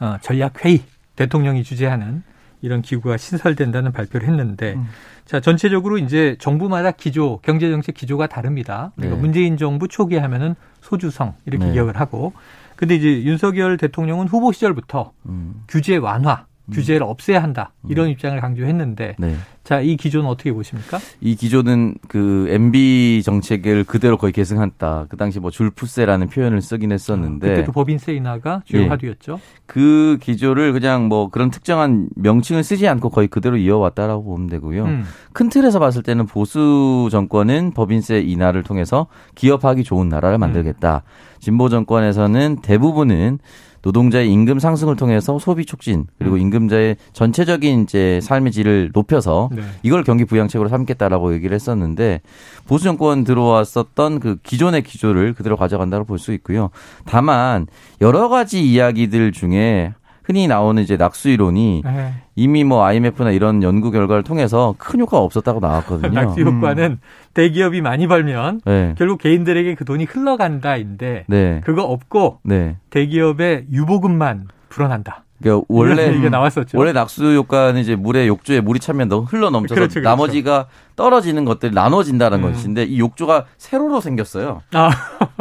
어, 0.00 0.18
전략 0.20 0.62
회의 0.66 0.82
대통령이 1.16 1.64
주재하는 1.64 2.22
이런 2.60 2.82
기구가 2.82 3.16
신설된다는 3.16 3.92
발표를 3.92 4.28
했는데 4.28 4.74
음. 4.74 4.86
자 5.24 5.40
전체적으로 5.40 5.96
이제 5.96 6.36
정부마다 6.38 6.90
기조 6.90 7.38
경제 7.42 7.70
정책 7.70 7.94
기조가 7.94 8.26
다릅니다. 8.26 8.92
그러니까 8.96 9.16
네. 9.16 9.22
문재인 9.22 9.56
정부 9.56 9.88
초기에 9.88 10.18
하면은 10.18 10.56
소주성 10.82 11.34
이렇게 11.46 11.64
네. 11.64 11.72
기억을 11.72 11.98
하고 11.98 12.34
근데 12.76 12.96
이제 12.96 13.22
윤석열 13.22 13.78
대통령은 13.78 14.28
후보 14.28 14.52
시절부터 14.52 15.12
음. 15.26 15.62
규제 15.66 15.96
완화 15.96 16.44
음. 16.46 16.49
규제를 16.72 17.02
없애야 17.02 17.42
한다 17.42 17.72
이런 17.88 18.06
음. 18.06 18.10
입장을 18.12 18.40
강조했는데 18.40 19.16
네. 19.18 19.36
자, 19.70 19.80
이 19.80 19.96
기조는 19.96 20.28
어떻게 20.28 20.52
보십니까? 20.52 20.98
이 21.20 21.36
기조는 21.36 21.94
그 22.08 22.46
MB 22.48 23.22
정책을 23.24 23.84
그대로 23.84 24.16
거의 24.16 24.32
계승한다. 24.32 25.06
그 25.08 25.16
당시 25.16 25.38
뭐 25.38 25.50
줄푸세라는 25.50 26.28
표현을 26.28 26.60
쓰긴 26.60 26.90
했었는데 26.90 27.46
아, 27.46 27.50
그때도 27.54 27.72
법인세 27.72 28.12
인하가 28.14 28.62
주요 28.64 28.82
예. 28.82 28.88
화두였죠. 28.88 29.38
그 29.66 30.18
기조를 30.20 30.72
그냥 30.72 31.06
뭐 31.06 31.28
그런 31.28 31.50
특정한 31.50 32.08
명칭을 32.16 32.64
쓰지 32.64 32.88
않고 32.88 33.10
거의 33.10 33.28
그대로 33.28 33.56
이어왔다라고 33.56 34.24
보면 34.24 34.48
되고요. 34.48 34.84
음. 34.86 35.04
큰 35.32 35.48
틀에서 35.48 35.78
봤을 35.78 36.02
때는 36.02 36.26
보수 36.26 37.08
정권은 37.12 37.72
법인세 37.72 38.18
인하를 38.18 38.64
통해서 38.64 39.06
기업하기 39.36 39.84
좋은 39.84 40.08
나라를 40.08 40.38
만들겠다. 40.38 41.02
음. 41.04 41.30
진보 41.38 41.68
정권에서는 41.68 42.58
대부분은 42.62 43.38
노동자의 43.82 44.30
임금 44.30 44.58
상승을 44.58 44.96
통해서 44.96 45.38
소비 45.38 45.64
촉진 45.64 46.06
그리고 46.18 46.36
음. 46.36 46.40
임금자의 46.40 46.96
전체적인 47.12 47.82
이제 47.82 48.20
삶의 48.22 48.52
질을 48.52 48.90
높여서 48.92 49.50
네. 49.52 49.62
이걸 49.82 50.04
경기 50.04 50.24
부양책으로 50.24 50.68
삼겠다라고 50.68 51.32
얘기를 51.34 51.54
했었는데 51.54 52.20
보수 52.66 52.84
정권 52.84 53.24
들어왔었던 53.24 54.20
그 54.20 54.36
기존의 54.42 54.82
기조를 54.82 55.34
그대로 55.34 55.56
가져간다고 55.56 56.04
볼 56.04 56.20
수 56.20 56.32
있고요. 56.34 56.68
다만 57.06 57.66
여러 58.02 58.28
가지 58.28 58.62
이야기들 58.62 59.32
중에 59.32 59.94
흔히 60.30 60.46
나오는 60.46 60.80
이제 60.80 60.96
낙수 60.96 61.28
이론이 61.28 61.82
네. 61.84 62.12
이미 62.36 62.62
뭐 62.62 62.84
IMF나 62.84 63.32
이런 63.32 63.64
연구 63.64 63.90
결과를 63.90 64.22
통해서 64.22 64.76
큰 64.78 65.00
효과가 65.00 65.24
없었다고 65.24 65.58
나왔거든요. 65.58 66.12
낙수 66.14 66.42
효과는 66.42 66.84
음. 66.84 67.00
대기업이 67.34 67.80
많이 67.80 68.06
벌면 68.06 68.60
네. 68.64 68.94
결국 68.96 69.20
개인들에게 69.20 69.74
그 69.74 69.84
돈이 69.84 70.04
흘러간다인데 70.04 71.24
네. 71.26 71.60
그거 71.64 71.82
없고 71.82 72.38
네. 72.44 72.76
대기업의 72.90 73.66
유보금만 73.72 74.46
불어난다. 74.68 75.24
그러니까 75.42 75.64
원래 75.68 76.14
이게 76.14 76.28
나왔었죠. 76.28 76.78
원래 76.78 76.92
낙수 76.92 77.34
효과는 77.34 77.80
이제 77.80 77.96
물에 77.96 78.26
욕조에 78.26 78.60
물이 78.60 78.78
차면 78.80 79.08
너 79.08 79.20
흘러 79.20 79.50
넘쳐서 79.50 79.74
그렇죠, 79.74 79.94
그렇죠. 79.94 80.08
나머지가 80.08 80.66
떨어지는 80.96 81.44
것들이 81.46 81.72
나눠진다는 81.72 82.44
음. 82.44 82.52
것인데 82.52 82.84
이 82.84 82.98
욕조가 82.98 83.46
세로로 83.56 84.00
생겼어요. 84.00 84.60
아. 84.74 84.90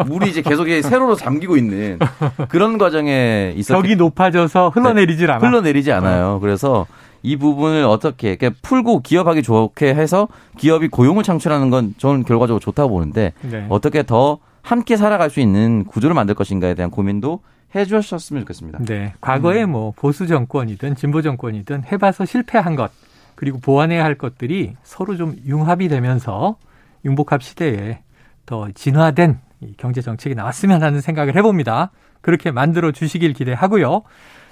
물이 0.06 0.30
이제 0.30 0.42
계속 0.42 0.68
세로로 0.68 1.16
잠기고 1.16 1.58
있는 1.58 2.00
그런 2.48 2.78
과정에 2.78 3.54
있었 3.58 3.74
벽이 3.74 3.98
높아져서 3.98 4.70
흘러내리질 4.70 5.28
네. 5.28 5.34
않아. 5.34 5.46
흘러내리지 5.46 5.92
않아요. 5.92 6.36
어. 6.36 6.40
그래서 6.40 6.88
이 7.22 7.36
부분을 7.36 7.84
어떻게 7.84 8.38
그러니까 8.38 8.58
풀고 8.62 9.02
기업하기 9.02 9.44
좋게 9.44 9.94
해서 9.94 10.30
기업이 10.58 10.88
고용을 10.88 11.24
창출하는 11.24 11.70
건 11.70 11.94
저는 11.98 12.24
결과적으로 12.24 12.62
좋다고 12.62 12.90
보는데 12.90 13.34
네. 13.42 13.66
어떻게 13.68 14.04
더 14.04 14.40
함께 14.62 14.96
살아갈 14.96 15.30
수 15.30 15.42
있는 15.42 15.84
구조를 15.84 16.14
만들 16.14 16.36
것인가에 16.36 16.74
대한 16.76 16.90
고민도 16.92 17.42
해 17.76 17.86
주셨으면 17.86 18.42
좋겠습니다. 18.44 18.80
네. 18.86 19.14
과거에 19.22 19.64
음. 19.64 19.72
뭐 19.72 19.94
보수 19.96 20.28
정권이든 20.28 20.96
진보 20.96 21.22
정권이든 21.22 21.84
해봐서 21.92 22.26
실패한 22.26 22.76
것 22.76 22.92
그리고 23.36 23.60
보완해야 23.60 24.04
할 24.04 24.16
것들이 24.16 24.76
서로 24.84 25.16
좀 25.16 25.36
융합이 25.46 25.88
되면서 25.88 26.58
융복합 27.06 27.42
시대에 27.44 28.00
더 28.46 28.70
진화된 28.74 29.40
경제 29.78 30.02
정책이 30.02 30.36
나왔으면 30.36 30.84
하는 30.84 31.02
생각을 31.02 31.36
해봅니다. 31.36 31.92
그렇게 32.22 32.52
만들어 32.52 32.92
주시길 32.92 33.34
기대하고요. 33.34 34.04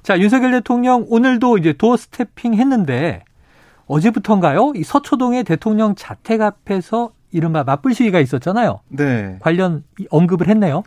자, 0.04 0.20
윤석열 0.20 0.52
대통령 0.52 1.06
오늘도 1.10 1.58
이제 1.58 1.74
도어 1.74 1.98
스태핑 1.98 2.54
했는데 2.54 3.24
어제부터인가요? 3.88 4.74
이 4.76 4.84
서초동의 4.84 5.44
대통령 5.44 5.96
자택 5.96 6.42
앞에서 6.42 7.12
이른바 7.32 7.64
맞불 7.64 7.94
시위가 7.94 8.20
있었잖아요. 8.20 8.82
네. 8.90 9.38
관련 9.42 9.84
언급을 10.10 10.48
했네요. 10.48 10.84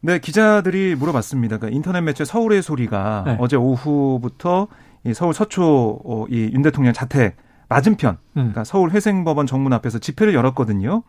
네, 0.00 0.18
기자들이 0.18 0.94
물어봤습니다. 0.94 1.58
그러니까 1.58 1.76
인터넷 1.76 2.00
매체 2.02 2.24
서울의 2.24 2.62
소리가 2.62 3.24
네. 3.26 3.36
어제 3.40 3.56
오후부터 3.56 4.68
이 5.04 5.12
서울 5.14 5.34
서초 5.34 6.00
어, 6.04 6.26
이윤 6.28 6.62
대통령 6.62 6.92
자택 6.92 7.36
맞은편, 7.68 8.14
음. 8.14 8.18
그러니까 8.34 8.64
서울 8.64 8.90
회생법원 8.90 9.46
정문 9.46 9.72
앞에서 9.72 9.98
집회를 9.98 10.34
열었거든요. 10.34 11.02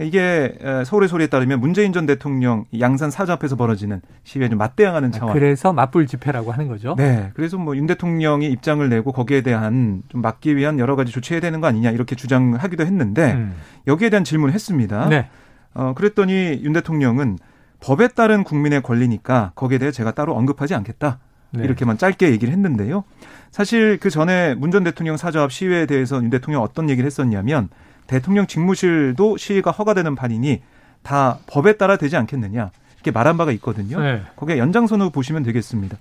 이게 0.00 0.58
서울의 0.84 1.08
소리에 1.08 1.28
따르면 1.28 1.60
문재인 1.60 1.92
전 1.92 2.04
대통령 2.04 2.64
양산 2.80 3.12
사저 3.12 3.34
앞에서 3.34 3.54
벌어지는 3.54 4.00
시위에 4.24 4.48
좀 4.48 4.58
맞대응하는 4.58 5.10
아, 5.10 5.12
차원. 5.12 5.32
그래서 5.32 5.72
맞불 5.72 6.08
집회라고 6.08 6.50
하는 6.50 6.66
거죠. 6.66 6.96
네. 6.98 7.30
그래서 7.34 7.58
뭐 7.58 7.76
윤 7.76 7.86
대통령이 7.86 8.50
입장을 8.50 8.86
내고 8.88 9.12
거기에 9.12 9.42
대한 9.42 10.02
좀 10.08 10.20
막기 10.20 10.56
위한 10.56 10.80
여러 10.80 10.96
가지 10.96 11.12
조치해야 11.12 11.40
되는 11.40 11.60
거 11.60 11.68
아니냐 11.68 11.92
이렇게 11.92 12.16
주장하기도 12.16 12.84
했는데 12.84 13.34
음. 13.34 13.54
여기에 13.86 14.10
대한 14.10 14.24
질문을 14.24 14.52
했습니다. 14.52 15.08
네. 15.08 15.28
어 15.74 15.92
그랬더니 15.94 16.60
윤 16.64 16.72
대통령은 16.72 17.38
법에 17.84 18.08
따른 18.08 18.44
국민의 18.44 18.82
권리니까 18.82 19.52
거기에 19.54 19.76
대해 19.76 19.92
제가 19.92 20.12
따로 20.12 20.34
언급하지 20.34 20.74
않겠다. 20.74 21.18
네. 21.50 21.64
이렇게만 21.64 21.98
짧게 21.98 22.30
얘기를 22.30 22.50
했는데요. 22.50 23.04
사실 23.50 23.98
그 24.00 24.08
전에 24.08 24.54
문 24.54 24.70
전 24.70 24.84
대통령 24.84 25.18
사저 25.18 25.42
앞 25.42 25.52
시위에 25.52 25.84
대해서 25.84 26.16
윤 26.16 26.30
대통령 26.30 26.62
어떤 26.62 26.88
얘기를 26.88 27.06
했었냐면 27.06 27.68
대통령 28.06 28.46
직무실도 28.46 29.36
시위가 29.36 29.70
허가되는 29.70 30.14
판이니 30.14 30.62
다 31.02 31.38
법에 31.46 31.76
따라 31.76 31.96
되지 31.96 32.16
않겠느냐 32.16 32.70
이렇게 32.94 33.10
말한 33.10 33.36
바가 33.36 33.52
있거든요. 33.52 34.00
네. 34.00 34.22
거기에 34.36 34.56
연장선으로 34.56 35.10
보시면 35.10 35.42
되겠습니다. 35.42 35.98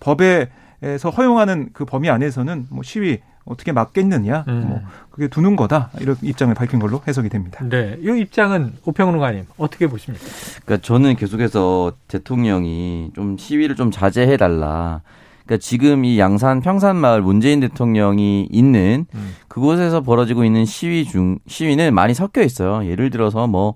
법에서 0.00 1.08
허용하는 1.16 1.70
그 1.72 1.86
범위 1.86 2.10
안에서는 2.10 2.66
뭐 2.68 2.82
시위 2.82 3.20
어떻게 3.44 3.72
막겠느냐, 3.72 4.44
음. 4.48 4.64
뭐 4.66 4.80
그게 5.10 5.28
두는 5.28 5.56
거다 5.56 5.90
이런 6.00 6.16
입장을 6.22 6.52
밝힌 6.54 6.80
걸로 6.80 7.00
해석이 7.06 7.28
됩니다. 7.28 7.64
네, 7.68 7.98
이 8.00 8.20
입장은 8.20 8.72
오평론가님 8.84 9.44
어떻게 9.58 9.86
보십니까? 9.86 10.24
그러니까 10.64 10.86
저는 10.86 11.16
계속해서 11.16 11.92
대통령이 12.08 13.10
좀 13.14 13.36
시위를 13.36 13.76
좀 13.76 13.90
자제해 13.90 14.36
달라. 14.36 15.02
그러니까 15.44 15.62
지금 15.62 16.06
이 16.06 16.18
양산 16.18 16.62
평산마을 16.62 17.20
문재인 17.20 17.60
대통령이 17.60 18.48
있는 18.50 19.06
음. 19.14 19.34
그곳에서 19.48 20.00
벌어지고 20.00 20.44
있는 20.44 20.64
시위 20.64 21.04
중 21.04 21.38
시위는 21.46 21.94
많이 21.94 22.14
섞여 22.14 22.42
있어요. 22.42 22.86
예를 22.88 23.10
들어서 23.10 23.46
뭐 23.46 23.74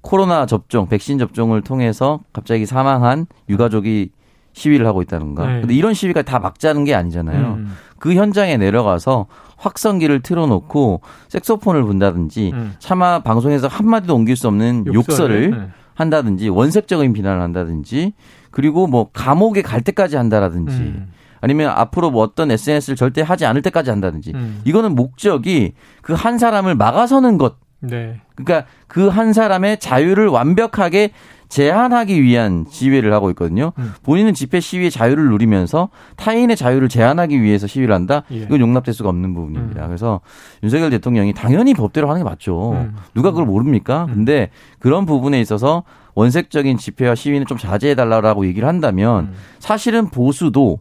코로나 0.00 0.46
접종, 0.46 0.88
백신 0.88 1.18
접종을 1.18 1.62
통해서 1.62 2.20
갑자기 2.32 2.66
사망한 2.66 3.26
유가족이 3.48 4.10
시위를 4.54 4.86
하고 4.86 5.02
있다는가. 5.02 5.46
네. 5.46 5.60
근데 5.60 5.74
이런 5.74 5.94
시위가 5.94 6.22
다 6.22 6.38
막자는 6.38 6.84
게 6.84 6.94
아니잖아요. 6.94 7.54
음. 7.54 7.72
그 8.02 8.14
현장에 8.14 8.56
내려가서 8.56 9.26
확성기를 9.58 10.22
틀어놓고 10.22 11.02
색소폰을 11.28 11.84
분다든지 11.84 12.50
음. 12.52 12.74
차마 12.80 13.20
방송에서 13.20 13.68
한마디도 13.68 14.12
옮길 14.12 14.34
수 14.34 14.48
없는 14.48 14.86
욕설을, 14.92 15.44
욕설을 15.44 15.50
네. 15.52 15.68
한다든지 15.94 16.48
원색적인 16.48 17.12
비난을 17.12 17.40
한다든지 17.40 18.12
그리고 18.50 18.88
뭐 18.88 19.10
감옥에 19.12 19.62
갈 19.62 19.82
때까지 19.82 20.16
한다라든지 20.16 20.74
음. 20.78 21.12
아니면 21.40 21.70
앞으로 21.76 22.10
뭐 22.10 22.24
어떤 22.24 22.50
SNS를 22.50 22.96
절대 22.96 23.22
하지 23.22 23.46
않을 23.46 23.62
때까지 23.62 23.90
한다든지 23.90 24.32
음. 24.34 24.60
이거는 24.64 24.96
목적이 24.96 25.74
그 26.02 26.14
한 26.14 26.38
사람을 26.38 26.74
막아서는 26.74 27.38
것 27.38 27.54
네. 27.78 28.20
그러니까 28.34 28.66
그 28.88 29.10
한 29.10 29.32
사람의 29.32 29.78
자유를 29.78 30.26
완벽하게 30.26 31.12
제한하기 31.52 32.22
위한 32.22 32.64
지휘를 32.64 33.12
하고 33.12 33.28
있거든요. 33.30 33.72
음. 33.76 33.92
본인은 34.04 34.32
집회 34.32 34.58
시위의 34.58 34.90
자유를 34.90 35.28
누리면서 35.28 35.90
타인의 36.16 36.56
자유를 36.56 36.88
제한하기 36.88 37.42
위해서 37.42 37.66
시위를 37.66 37.94
한다. 37.94 38.22
예. 38.30 38.36
이건 38.38 38.58
용납될 38.58 38.94
수가 38.94 39.10
없는 39.10 39.34
부분입니다. 39.34 39.82
음. 39.82 39.86
그래서 39.86 40.22
윤석열 40.62 40.88
대통령이 40.88 41.34
당연히 41.34 41.74
법대로 41.74 42.08
하는 42.08 42.22
게 42.22 42.24
맞죠. 42.24 42.72
음. 42.72 42.96
누가 43.14 43.32
그걸 43.32 43.44
모릅니까? 43.44 44.06
음. 44.08 44.14
근데 44.14 44.48
그런 44.78 45.04
부분에 45.04 45.42
있어서 45.42 45.82
원색적인 46.14 46.78
집회와 46.78 47.14
시위는 47.14 47.44
좀 47.46 47.58
자제해 47.58 47.94
달라고 47.96 48.46
얘기를 48.46 48.66
한다면 48.66 49.24
음. 49.24 49.34
사실은 49.58 50.08
보수도 50.08 50.78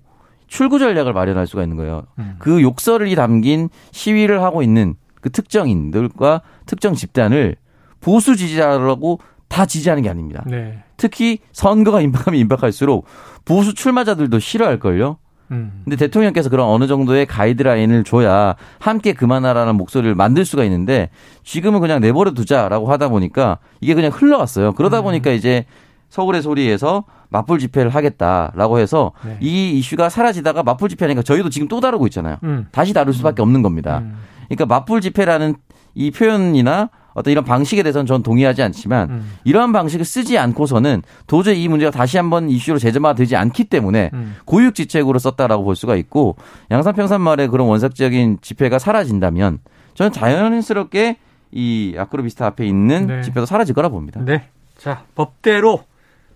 출구 0.47 0.79
전략을 0.79 1.11
마련할 1.11 1.47
수가 1.47 1.63
있는 1.63 1.75
거예요. 1.75 2.03
음. 2.17 2.35
그 2.39 2.61
욕설이 2.61 3.13
담긴 3.15 3.67
시위를 3.91 4.41
하고 4.41 4.63
있는 4.63 4.95
그 5.19 5.31
특정인들과 5.31 6.43
특정 6.65 6.93
집단을 6.93 7.57
보수 7.99 8.37
지지자라고 8.37 9.19
다 9.51 9.65
지지하는 9.65 10.01
게 10.01 10.10
아닙니다. 10.10 10.43
네. 10.48 10.81
특히 10.96 11.39
선거가 11.51 12.00
임박하면 12.00 12.39
임박할수록 12.39 13.05
보수 13.43 13.74
출마자들도 13.74 14.39
싫어할걸요. 14.39 15.17
음. 15.51 15.81
근데 15.84 15.98
대통령께서 15.98 16.50
그런 16.50 16.67
어느 16.67 16.88
정도의 16.88 17.25
가이드라인을 17.25 18.05
줘야 18.05 18.55
함께 18.79 19.12
그만하라는 19.12 19.75
목소리를 19.75 20.15
만들 20.15 20.46
수가 20.46 20.63
있는데 20.63 21.10
지금은 21.43 21.81
그냥 21.81 22.00
내버려 22.00 22.31
두자라고 22.31 22.89
하다 22.89 23.10
보니까 23.10 23.58
이게 23.81 23.93
그냥 23.93 24.12
흘러갔어요. 24.13 24.72
그러다 24.72 25.00
음. 25.00 25.03
보니까 25.03 25.31
이제 25.31 25.65
서울의 26.08 26.41
소리에서 26.41 27.03
맞불 27.27 27.60
집회를 27.60 27.93
하겠다라고 27.93 28.79
해서 28.79 29.12
네. 29.25 29.38
이 29.41 29.71
이슈가 29.80 30.08
사라지다가 30.08 30.63
맞불 30.63 30.88
집회하니까 30.88 31.23
저희도 31.23 31.49
지금 31.49 31.67
또 31.67 31.82
다루고 31.82 32.08
있잖아요. 32.08 32.38
음. 32.43 32.67
다시 32.71 32.93
다룰 32.93 33.13
수밖에 33.13 33.41
음. 33.41 33.47
없는 33.47 33.62
겁니다. 33.63 33.99
음. 33.99 34.15
그러니까 34.47 34.65
맞불 34.65 35.02
집회라는 35.02 35.56
이 35.93 36.12
표현이나 36.12 36.89
어떤 37.13 37.32
이런 37.32 37.43
방식에 37.43 37.84
대해서는 37.84 38.06
전 38.06 38.24
동의하지 38.24 38.62
않지만 38.63 39.10
음. 39.10 39.32
이러한 39.43 39.74
방식을 39.74 40.06
쓰지 40.06 40.38
않고서는 40.38 41.02
도저히 41.28 41.63
이 41.63 41.67
문제가 41.67 41.91
다시 41.91 42.17
한번 42.17 42.50
이슈로 42.50 42.80
재점화 42.80 43.13
되지 43.13 43.36
않기 43.36 43.65
때문에 43.65 44.12
음. 44.13 44.36
고육지책으로 44.45 45.19
썼다라고 45.19 45.63
볼 45.63 45.76
수가 45.76 45.95
있고 45.95 46.36
양산평산말의 46.71 47.50
그런 47.50 47.67
원색적인 47.67 48.39
집회가 48.41 48.80
사라진다면 48.80 49.60
저는 49.93 50.12
자연스럽게 50.12 51.17
이 51.52 51.95
아크로비스타 51.97 52.45
앞에 52.47 52.65
있는 52.65 53.08
네. 53.08 53.21
집회도 53.21 53.45
사라질 53.45 53.76
거라 53.76 53.89
봅니다. 53.89 54.21
네. 54.24 54.47
자, 54.78 55.04
법대로 55.15 55.84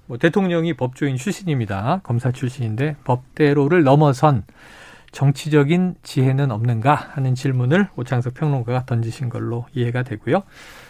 뭐 0.08 0.18
대통령이 0.18 0.74
법조인 0.74 1.18
출신입니다. 1.18 2.02
검사 2.04 2.32
출신인데 2.32 2.98
법대로를 3.06 3.84
넘어선 3.84 4.44
정치적인 5.16 5.96
지혜는 6.04 6.52
없는가 6.52 6.94
하는 6.94 7.36
질문을 7.36 7.88
오창석 7.96 8.34
평론가가 8.34 8.86
던지신 8.86 9.30
걸로 9.30 9.66
이해가 9.74 10.04
되고요. 10.04 10.44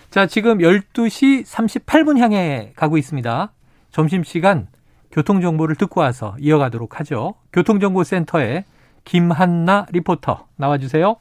자, 0.09 0.25
지금 0.25 0.57
12시 0.57 1.45
38분 1.45 2.17
향해 2.17 2.73
가고 2.75 2.97
있습니다. 2.97 3.51
점심시간 3.91 4.67
교통정보를 5.11 5.75
듣고 5.75 6.01
와서 6.01 6.35
이어가도록 6.39 6.99
하죠. 6.99 7.35
교통정보센터에 7.53 8.65
김한나 9.03 9.85
리포터 9.91 10.47
나와주세요. 10.55 11.17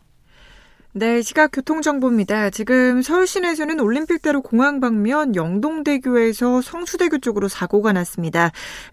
네, 0.96 1.22
시각 1.22 1.50
교통정보입니다. 1.50 2.50
지금 2.50 3.02
서울 3.02 3.26
시내에서는 3.26 3.80
올림픽대로 3.80 4.42
공항 4.42 4.78
방면 4.78 5.35
영동대교에서 5.35 6.62
성수대교 6.62 7.18
쪽으로 7.18 7.48
사고가 7.48 7.92
났습니다. 7.92 8.52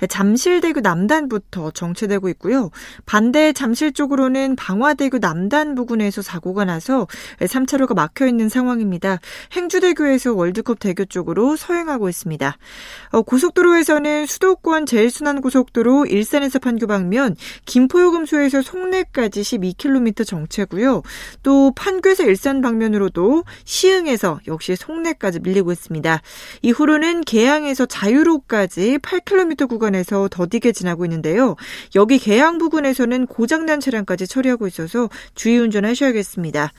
잠실대교 0.10 0.80
남단부터 0.80 1.70
정체되고 1.70 2.28
있고요. 2.30 2.72
반대 3.06 3.54
잠실 3.54 3.94
쪽으로는 3.94 4.56
방화대교 4.56 5.20
남단 5.20 5.76
부근에서 5.76 6.24
사고가 6.24 6.66
나서 6.66 7.06
3차로가 7.40 7.94
막혀 7.94 8.26
있는 8.26 8.50
상황입니다. 8.50 9.20
행주대교에서 9.52 10.34
월드컵 10.34 10.80
대교 10.80 11.06
쪽으로 11.06 11.56
서행하고 11.56 12.10
있습니다. 12.10 12.58
어, 13.12 13.22
고속도로에서는 13.22 14.26
수도권 14.26 14.88
제일순환고속도로 14.88 16.08
일산에서 16.08 16.58
판교 16.58 16.88
방면 16.88 17.36
김포요금소에서 17.68 18.64
송내까지 18.64 19.42
12km 19.42 20.26
정체고요. 20.26 21.04
또 21.44 21.72
판 21.82 21.91
교에서 22.00 22.24
일산 22.24 22.62
방면으로도 22.62 23.44
시흥에서 23.66 24.40
역시 24.48 24.76
송내까지 24.78 25.40
밀리고 25.42 25.72
있습니다. 25.72 26.22
이후로는 26.62 27.22
계양에서 27.22 27.86
자유로까지 27.88 29.00
8km 29.00 29.68
구간에서 29.68 30.30
더디게 30.32 30.72
지나고 30.72 31.06
있는데요. 31.06 31.56
여기 31.96 32.20
계양 32.20 32.58
부근에서는 32.60 33.26
고장난 33.26 33.80
차량까지 33.80 34.28
처리하고 34.28 34.68
있어서 34.68 35.10
주의 35.36 35.58
운전하셔야겠습니다. 35.60 36.72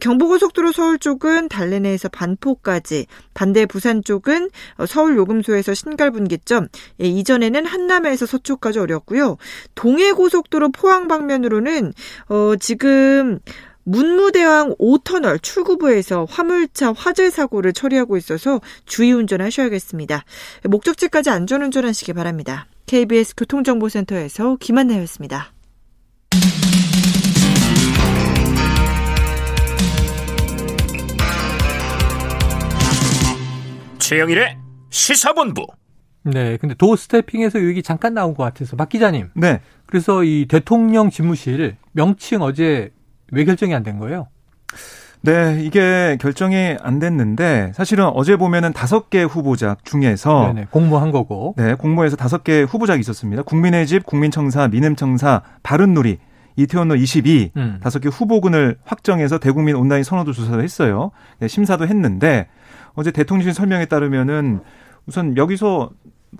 경부고속도로 0.00 0.72
서울 0.72 0.98
쪽은 0.98 1.48
달래내에서 1.48 2.08
반포까지, 2.10 3.06
반대 3.34 3.66
부산 3.66 4.04
쪽은 4.04 4.50
서울 4.86 5.16
요금소에서 5.16 5.74
신갈분기점, 5.74 6.68
예, 7.00 7.04
이전에는 7.06 7.64
한남에서 7.66 8.26
서초까지 8.26 8.78
어렵고요. 8.78 9.38
동해고속도로 9.74 10.70
포항 10.72 11.08
방면으로는 11.08 11.92
어, 12.28 12.54
지금 12.60 13.38
문무대왕 13.84 14.76
5터널 14.76 15.42
출구부에서 15.42 16.26
화물차 16.28 16.92
화재 16.92 17.30
사고를 17.30 17.72
처리하고 17.72 18.16
있어서 18.16 18.60
주의 18.86 19.12
운전하셔야겠습니다. 19.12 20.24
목적지까지 20.64 21.30
안전운전 21.30 21.84
하시기 21.84 22.12
바랍니다. 22.12 22.66
KBS 22.86 23.34
교통정보센터에서 23.36 24.56
김한나였습니다. 24.60 25.52
최영일의 33.98 34.58
시사본부. 34.90 35.66
네, 36.24 36.56
근데 36.58 36.74
도 36.74 36.94
스태핑에서 36.94 37.64
얘기 37.64 37.82
잠깐 37.82 38.14
나온 38.14 38.34
것 38.34 38.44
같아서 38.44 38.76
박 38.76 38.88
기자님. 38.88 39.30
네. 39.34 39.60
그래서 39.86 40.22
이 40.22 40.46
대통령 40.48 41.10
집무실 41.10 41.76
명칭 41.92 42.42
어제 42.42 42.92
왜 43.32 43.44
결정이 43.44 43.74
안 43.74 43.82
된 43.82 43.98
거예요? 43.98 44.28
네, 45.24 45.60
이게 45.62 46.16
결정이 46.20 46.76
안 46.80 46.98
됐는데 46.98 47.72
사실은 47.74 48.06
어제 48.06 48.36
보면은 48.36 48.72
다섯 48.72 49.08
개 49.08 49.22
후보작 49.22 49.84
중에서 49.84 50.52
네네, 50.52 50.66
공모한 50.70 51.12
거고. 51.12 51.54
네, 51.56 51.74
공모에서 51.74 52.16
다섯 52.16 52.42
개 52.42 52.62
후보작이 52.62 52.98
있었습니다. 53.00 53.42
국민의 53.42 53.86
집, 53.86 54.04
국민청사, 54.04 54.66
민음청사, 54.66 55.42
바른누리, 55.62 56.18
이태원로 56.56 56.96
22 56.96 57.52
음. 57.56 57.78
다섯 57.82 58.00
개 58.00 58.08
후보군을 58.08 58.78
확정해서 58.84 59.38
대국민 59.38 59.76
온라인 59.76 60.02
선호도 60.02 60.32
조사를 60.32 60.62
했어요. 60.62 61.12
네, 61.38 61.46
심사도 61.48 61.86
했는데 61.86 62.48
어제 62.94 63.10
대통령실 63.12 63.54
설명에 63.54 63.86
따르면은 63.86 64.60
우선 65.06 65.36
여기서 65.36 65.90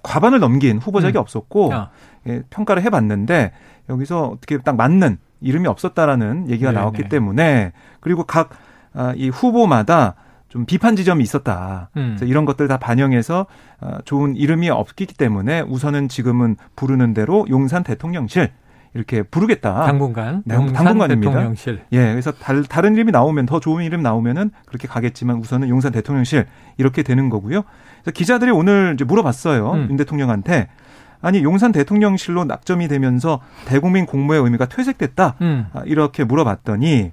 과반을 0.03 0.41
넘긴 0.41 0.79
후보작이 0.79 1.17
음. 1.17 1.21
없었고 1.21 1.73
아. 1.73 1.91
예, 2.27 2.43
평가를 2.51 2.83
해봤는데 2.83 3.53
여기서 3.89 4.25
어떻게 4.27 4.59
딱 4.59 4.77
맞는 4.77 5.19
이름이 5.43 5.67
없었다라는 5.69 6.51
얘기가 6.51 6.71
네네. 6.71 6.81
나왔기 6.81 7.03
네. 7.03 7.09
때문에 7.09 7.73
그리고 8.01 8.25
각이 8.25 8.49
아, 8.95 9.15
후보마다 9.33 10.15
좀 10.49 10.67
비판 10.67 10.97
지점이 10.97 11.23
있었다. 11.23 11.89
음. 11.97 12.19
이런 12.23 12.45
것들 12.45 12.69
다 12.69 12.79
반영해서 12.79 13.47
아, 13.81 13.99
좋은 14.05 14.37
이름이 14.37 14.69
없기 14.69 15.07
때문에 15.07 15.63
우선은 15.63 16.09
지금은 16.09 16.57
부르는 16.77 17.15
대로 17.15 17.47
용산 17.49 17.83
대통령실 17.83 18.51
이렇게 18.95 19.23
부르겠다. 19.23 19.87
당분간. 19.87 20.43
네, 20.45 20.55
당분간입니다. 20.55 21.31
대통령실. 21.31 21.81
예, 21.93 22.11
그래서 22.11 22.31
달, 22.33 22.63
다른 22.65 22.95
이름이 22.95 23.11
나오면 23.11 23.47
더 23.47 23.59
좋은 23.61 23.83
이름 23.85 24.03
나오면은 24.03 24.51
그렇게 24.67 24.87
가겠지만 24.87 25.37
우선은 25.37 25.71
용산 25.71 25.93
대통령실 25.93 26.47
이렇게 26.77 27.03
되는 27.03 27.31
거고요. 27.31 27.63
그래서 28.03 28.11
기자들이 28.13 28.51
오늘 28.51 28.93
이제 28.95 29.05
물어봤어요. 29.05 29.73
음. 29.73 29.87
윤 29.89 29.97
대통령한테 29.97 30.69
아니 31.23 31.43
용산 31.43 31.73
대통령실로 31.73 32.45
낙점이 32.45 32.89
되면서 32.89 33.41
대국민 33.65 34.05
공모의 34.07 34.43
의미가 34.43 34.67
퇴색됐다 34.67 35.37
음. 35.41 35.67
아, 35.73 35.83
이렇게 35.87 36.25
물어봤더니 36.25 37.13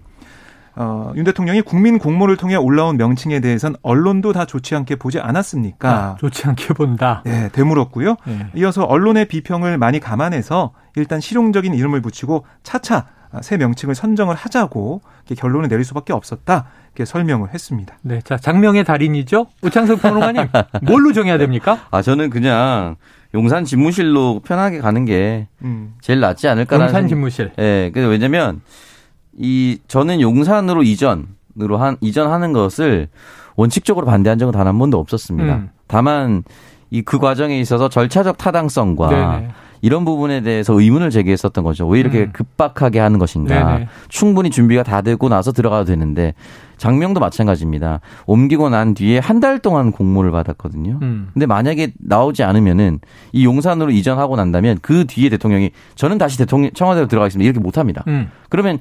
어, 0.76 1.12
윤 1.16 1.26
대통령이 1.26 1.62
국민 1.62 2.00
공모를 2.00 2.38
통해 2.38 2.56
올라온 2.56 2.98
명칭에 2.98 3.40
대해선 3.42 3.76
언론도 3.82 4.34
다 4.34 4.46
좋지 4.46 4.76
않게 4.76 4.96
보지 4.96 5.20
않았습니까? 5.20 5.90
아, 5.90 6.16
좋지 6.20 6.48
않게 6.48 6.74
본다. 6.74 7.22
네, 7.26 7.50
되물었고요. 7.50 8.16
네. 8.26 8.48
이어서 8.56 8.84
언론의 8.84 9.26
비평을 9.26 9.78
많이 9.78 10.00
감안해서 10.00 10.72
일단 10.96 11.20
실용적인 11.20 11.74
이름을 11.74 12.02
붙이고 12.02 12.46
차차 12.64 13.08
새 13.42 13.58
명칭을 13.58 13.94
선정을 13.94 14.36
하자고 14.36 15.02
결론을 15.38 15.70
내릴 15.70 15.84
수밖에 15.84 16.14
없었다. 16.14 16.66
이렇게 16.88 17.06
설명을 17.06 17.54
했습니다. 17.54 17.96
네, 18.02 18.22
자 18.22 18.38
장명의 18.38 18.84
달인이죠 18.84 19.48
우창석 19.62 20.02
평론가님 20.02 20.48
뭘로 20.82 21.14
정해야 21.14 21.38
됩니까? 21.38 21.80
아 21.92 22.02
저는 22.02 22.30
그냥 22.30 22.96
용산 23.34 23.64
집무실로 23.66 24.42
편하게 24.44 24.80
가는 24.80 25.06
게 25.06 25.48
음. 25.62 25.94
제일 26.02 26.20
낫지 26.20 26.48
않을까라는. 26.48 26.88
용산 26.88 27.08
집무실. 27.08 27.52
예, 27.60 27.92
네, 27.94 28.06
왜냐면 28.06 28.62
이 29.38 29.78
저는 29.88 30.20
용산으로 30.22 30.84
이전으로 30.84 31.78
한 31.78 31.98
이전하는 32.02 32.54
것을 32.54 33.08
원칙적으로 33.56 34.06
반대한 34.06 34.40
적은 34.40 34.52
단 34.54 34.66
한 34.68 34.78
번도 34.80 34.98
없었습니다. 35.00 35.56
음. 35.56 35.70
다만 35.88 36.44
이 36.92 37.04
그 37.04 37.20
과정에 37.20 37.60
있어서 37.60 37.88
절차적 37.88 38.38
타당성과 38.40 39.10
네네. 39.10 39.50
이런 39.82 40.06
부분에 40.06 40.42
대해서 40.42 40.74
의문을 40.74 41.12
제기했었던 41.12 41.64
거죠. 41.64 41.88
왜 41.88 42.00
이렇게 42.00 42.22
음. 42.24 42.32
급박하게 42.34 43.00
하는 43.00 43.20
것인가. 43.20 43.74
네네. 43.76 43.88
충분히 44.10 44.50
준비가 44.50 44.82
다 44.84 45.02
되고 45.02 45.30
나서 45.30 45.52
들어가도 45.52 45.86
되는데 45.86 46.34
장명도 46.80 47.20
마찬가지입니다. 47.20 48.00
옮기고 48.26 48.70
난 48.70 48.94
뒤에 48.96 49.20
한 49.20 49.40
달 49.40 49.60
동안 49.60 49.92
공모를 49.92 50.32
받았거든요. 50.32 51.00
음. 51.02 51.30
근데 51.34 51.46
만약에 51.46 51.94
나오지 52.00 52.44
않으면은 52.44 53.00
이 53.32 53.46
용산으로 53.46 53.92
이전하고 53.92 54.36
난다면 54.36 54.80
그 54.82 55.06
뒤에 55.06 55.30
대통령이 55.30 55.72
저는 55.96 56.18
다시 56.18 56.38
대통령 56.38 56.72
청와대로 56.74 57.08
들어가겠습니다. 57.08 57.46
이렇게 57.46 57.60
못 57.62 57.78
합니다. 57.78 58.04
음. 58.08 58.30
그러면 58.50 58.80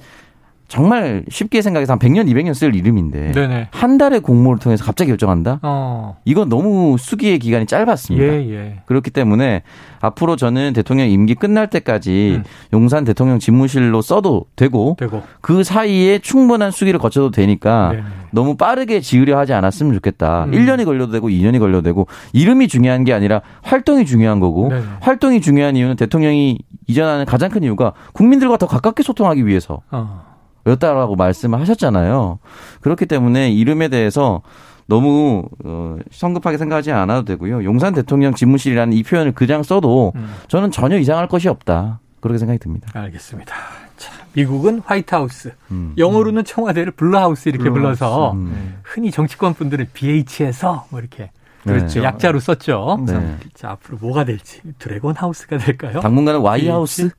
정말 0.68 1.24
쉽게 1.30 1.62
생각해서 1.62 1.94
한 1.94 1.98
100년, 1.98 2.30
200년 2.30 2.52
쓸 2.52 2.74
이름인데 2.74 3.32
네네. 3.32 3.68
한 3.70 3.96
달의 3.96 4.20
공모를 4.20 4.58
통해서 4.58 4.84
갑자기 4.84 5.10
결정한다? 5.10 5.60
어. 5.62 6.18
이건 6.26 6.50
너무 6.50 6.96
수기의 6.98 7.38
기간이 7.38 7.64
짧았습니다. 7.64 8.26
예, 8.26 8.50
예. 8.50 8.80
그렇기 8.84 9.10
때문에 9.10 9.62
앞으로 10.00 10.36
저는 10.36 10.74
대통령 10.74 11.08
임기 11.08 11.34
끝날 11.36 11.68
때까지 11.68 12.36
음. 12.36 12.44
용산 12.74 13.04
대통령 13.04 13.38
집무실로 13.38 14.02
써도 14.02 14.44
되고, 14.56 14.94
되고, 14.98 15.22
그 15.40 15.64
사이에 15.64 16.18
충분한 16.18 16.70
수기를 16.70 17.00
거쳐도 17.00 17.30
되니까 17.30 17.92
네네. 17.92 18.02
너무 18.30 18.56
빠르게 18.58 19.00
지으려 19.00 19.38
하지 19.38 19.54
않았으면 19.54 19.94
좋겠다. 19.94 20.44
음. 20.44 20.50
1년이 20.50 20.84
걸려도 20.84 21.12
되고 21.12 21.30
2년이 21.30 21.60
걸려도 21.60 21.82
되고 21.82 22.06
이름이 22.34 22.68
중요한 22.68 23.04
게 23.04 23.14
아니라 23.14 23.40
활동이 23.62 24.04
중요한 24.04 24.38
거고 24.38 24.68
네네. 24.68 24.84
활동이 25.00 25.40
중요한 25.40 25.76
이유는 25.76 25.96
대통령이 25.96 26.58
이전하는 26.86 27.24
가장 27.24 27.50
큰 27.50 27.62
이유가 27.62 27.94
국민들과 28.12 28.58
더 28.58 28.66
가깝게 28.66 29.02
소통하기 29.02 29.46
위해서 29.46 29.80
어. 29.90 30.37
였다라고 30.68 31.16
말씀을 31.16 31.60
하셨잖아요. 31.60 32.38
그렇기 32.80 33.06
때문에 33.06 33.50
이름에 33.50 33.88
대해서 33.88 34.42
너무 34.86 35.44
어, 35.64 35.96
성급하게 36.10 36.56
생각하지 36.58 36.92
않아도 36.92 37.24
되고요. 37.24 37.64
용산 37.64 37.94
대통령 37.94 38.34
집무실이라는 38.34 38.94
이 38.94 39.02
표현을 39.02 39.32
그냥 39.32 39.62
써도 39.62 40.12
음. 40.16 40.34
저는 40.48 40.70
전혀 40.70 40.96
이상할 40.98 41.28
것이 41.28 41.48
없다. 41.48 42.00
그렇게 42.20 42.38
생각이 42.38 42.58
듭니다. 42.58 42.88
알겠습니다. 42.94 43.54
자, 43.96 44.12
미국은 44.32 44.80
White 44.84 45.15
House, 45.15 45.52
음. 45.70 45.92
영어로는 45.98 46.44
청와대를 46.44 46.92
Blue 46.92 47.17
House 47.17 47.48
이렇게 47.50 47.68
Blue 47.70 47.81
House. 47.81 47.98
불러서 47.98 48.32
음. 48.32 48.78
흔히 48.82 49.10
정치권 49.10 49.54
분들은 49.54 49.88
BH에서 49.92 50.86
뭐 50.90 51.00
이렇게 51.00 51.30
그렇죠. 51.62 52.02
약자로 52.02 52.40
썼죠. 52.40 53.04
네. 53.06 53.36
자, 53.54 53.70
앞으로 53.70 53.98
뭐가 54.00 54.24
될지 54.24 54.60
Dragon 54.78 55.16
House가 55.16 55.58
될까요? 55.58 56.00
당분간은 56.00 56.40
Y 56.40 56.68
House? 56.68 57.10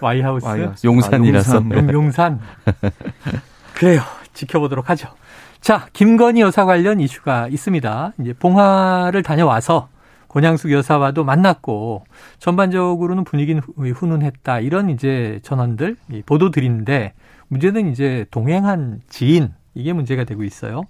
Y 0.00 0.20
House? 0.20 0.46
용산이라서. 0.84 1.58
아, 1.58 1.60
용산. 1.60 1.92
용산. 1.92 2.40
그래요. 3.74 4.00
지켜보도록 4.32 4.90
하죠. 4.90 5.08
자, 5.60 5.86
김건희 5.92 6.40
여사 6.40 6.64
관련 6.64 7.00
이슈가 7.00 7.48
있습니다. 7.48 8.12
이제 8.20 8.32
봉하를 8.32 9.22
다녀와서 9.22 9.88
권양숙 10.28 10.72
여사와도 10.72 11.24
만났고 11.24 12.04
전반적으로는 12.38 13.24
분위기는 13.24 13.62
훈훈했다. 13.76 14.60
이런 14.60 14.88
이제 14.90 15.38
전원들 15.42 15.96
보도들인데 16.24 17.12
문제는 17.48 17.90
이제 17.92 18.24
동행한 18.30 19.02
지인 19.08 19.52
이게 19.74 19.92
문제가 19.92 20.24
되고 20.24 20.42
있어요. 20.42 20.82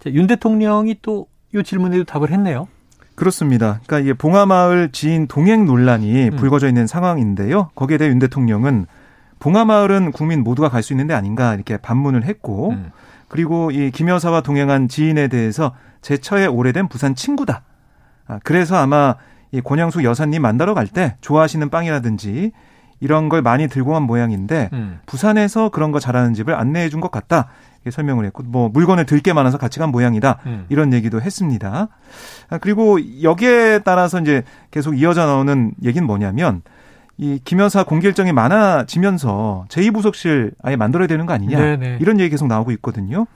자, 0.00 0.10
윤 0.10 0.26
대통령이 0.26 0.96
또 1.02 1.26
이 1.54 1.62
질문에도 1.62 2.04
답을 2.04 2.30
했네요. 2.30 2.68
그렇습니다. 3.14 3.80
그러니까 3.86 3.98
이게 3.98 4.12
봉하마을 4.14 4.90
지인 4.92 5.26
동행 5.26 5.66
논란이 5.66 6.28
음. 6.30 6.36
불거져 6.36 6.68
있는 6.68 6.86
상황인데요. 6.86 7.70
거기에 7.74 7.98
대해 7.98 8.10
윤 8.10 8.18
대통령은 8.18 8.86
봉하마을은 9.40 10.12
국민 10.12 10.42
모두가 10.42 10.68
갈 10.68 10.82
수 10.82 10.92
있는 10.92 11.06
데 11.06 11.14
아닌가 11.14 11.54
이렇게 11.54 11.76
반문을 11.76 12.24
했고 12.24 12.70
음. 12.70 12.90
그리고 13.28 13.70
이 13.70 13.90
김 13.90 14.08
여사와 14.08 14.40
동행한 14.42 14.88
지인에 14.88 15.28
대해서 15.28 15.74
제 16.02 16.16
처에 16.16 16.46
오래된 16.46 16.88
부산 16.88 17.14
친구다. 17.14 17.62
아, 18.26 18.38
그래서 18.44 18.76
아마 18.76 19.16
이 19.52 19.60
권양수 19.60 20.02
여사님 20.04 20.42
만나러 20.42 20.74
갈 20.74 20.86
때 20.86 21.16
좋아하시는 21.20 21.68
빵이라든지 21.70 22.52
이런 23.00 23.28
걸 23.28 23.42
많이 23.42 23.66
들고 23.68 23.92
간 23.92 24.02
모양인데 24.02 24.70
음. 24.72 25.00
부산에서 25.06 25.68
그런 25.70 25.90
거 25.92 25.98
잘하는 26.00 26.34
집을 26.34 26.54
안내해 26.54 26.88
준 26.88 27.00
것 27.00 27.10
같다. 27.10 27.48
설명을 27.88 28.26
했고 28.26 28.42
뭐 28.42 28.68
물건을 28.68 29.06
들게 29.06 29.32
많아서 29.32 29.56
같이 29.56 29.78
간 29.78 29.90
모양이다 29.90 30.38
음. 30.46 30.66
이런 30.68 30.92
얘기도 30.92 31.20
했습니다. 31.20 31.88
아, 32.50 32.58
그리고 32.58 32.98
여기에 33.22 33.80
따라서 33.84 34.20
이제 34.20 34.42
계속 34.70 34.98
이어져 34.98 35.24
나오는 35.24 35.72
얘기는 35.82 36.06
뭐냐면 36.06 36.62
이 37.16 37.38
김여사 37.44 37.84
공개 37.84 38.08
일정이 38.08 38.32
많아지면서 38.32 39.66
제2부속실 39.68 40.52
아예 40.62 40.76
만들어야 40.76 41.06
되는 41.06 41.26
거 41.26 41.32
아니냐 41.32 41.58
네네. 41.58 41.98
이런 42.00 42.18
얘기 42.18 42.30
계속 42.30 42.48
나오고 42.48 42.70
있거든요. 42.72 43.26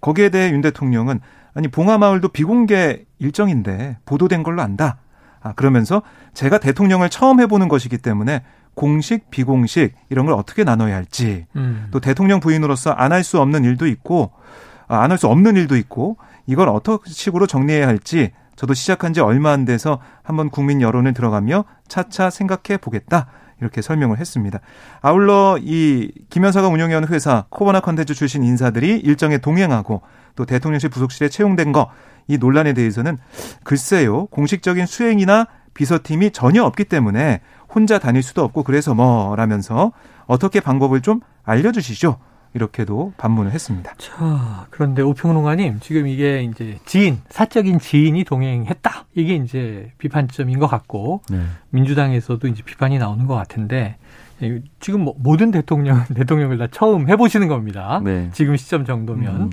거기에 0.00 0.30
대해 0.30 0.50
윤 0.50 0.60
대통령은 0.60 1.20
아니 1.54 1.68
봉하마을도 1.68 2.28
비공개 2.28 3.04
일정인데 3.18 3.98
보도된 4.04 4.42
걸로 4.42 4.62
안다. 4.62 4.98
아 5.40 5.52
그러면서 5.54 6.02
제가 6.34 6.58
대통령을 6.58 7.08
처음 7.10 7.40
해보는 7.40 7.68
것이기 7.68 7.98
때문에 7.98 8.42
공식, 8.74 9.30
비공식 9.30 9.94
이런 10.08 10.26
걸 10.26 10.34
어떻게 10.34 10.64
나눠야 10.64 10.96
할지 10.96 11.46
음. 11.56 11.88
또 11.90 12.00
대통령 12.00 12.40
부인으로서 12.40 12.90
안 12.90 13.12
할 13.12 13.22
수 13.24 13.40
없는 13.40 13.64
일도 13.64 13.86
있고 13.86 14.32
아, 14.88 15.00
안할 15.02 15.18
수 15.18 15.28
없는 15.28 15.56
일도 15.56 15.76
있고 15.76 16.16
이걸 16.46 16.68
어떻게 16.68 17.10
식으로 17.10 17.46
정리해야 17.46 17.86
할지 17.86 18.32
저도 18.56 18.74
시작한 18.74 19.12
지 19.12 19.20
얼마 19.20 19.50
안 19.52 19.64
돼서 19.64 19.98
한번 20.22 20.50
국민 20.50 20.80
여론을 20.80 21.14
들어가며 21.14 21.64
차차 21.88 22.30
생각해 22.30 22.78
보겠다. 22.78 23.26
이렇게 23.60 23.80
설명을 23.80 24.18
했습니다. 24.18 24.58
아울러 25.00 25.56
이 25.60 26.10
김현사가 26.30 26.66
운영해온 26.68 27.06
회사 27.08 27.44
코바나 27.48 27.78
컨텐츠 27.80 28.12
출신 28.14 28.42
인사들이 28.42 28.98
일정에 28.98 29.38
동행하고 29.38 30.02
또 30.34 30.44
대통령실 30.44 30.90
부속실에 30.90 31.28
채용된 31.28 31.72
거 31.72 31.88
이 32.28 32.38
논란에 32.38 32.72
대해서는 32.72 33.18
글쎄요 33.64 34.26
공식적인 34.26 34.86
수행이나 34.86 35.46
비서팀이 35.74 36.30
전혀 36.32 36.62
없기 36.64 36.84
때문에 36.84 37.40
혼자 37.68 37.98
다닐 37.98 38.22
수도 38.22 38.42
없고 38.42 38.62
그래서 38.62 38.94
뭐라면서 38.94 39.92
어떻게 40.26 40.60
방법을 40.60 41.00
좀 41.00 41.20
알려주시죠. 41.44 42.18
이렇게도 42.54 43.14
반문을 43.16 43.52
했습니다. 43.52 43.94
자, 43.96 44.66
그런데 44.70 45.00
오평론가님, 45.00 45.80
지금 45.80 46.06
이게 46.06 46.42
이제 46.42 46.78
지인, 46.84 47.18
사적인 47.30 47.78
지인이 47.78 48.24
동행했다. 48.24 49.06
이게 49.14 49.36
이제 49.36 49.90
비판점인 49.96 50.58
것 50.58 50.66
같고, 50.66 51.22
네. 51.30 51.40
민주당에서도 51.70 52.46
이제 52.48 52.62
비판이 52.62 52.98
나오는 52.98 53.26
것 53.26 53.34
같은데, 53.34 53.96
지금 54.80 55.04
뭐 55.04 55.14
모든 55.16 55.50
대통령, 55.50 56.04
대통령을 56.14 56.58
다 56.58 56.66
처음 56.70 57.08
해보시는 57.08 57.48
겁니다. 57.48 58.02
네. 58.04 58.28
지금 58.32 58.56
시점 58.56 58.84
정도면. 58.84 59.34
음. 59.34 59.50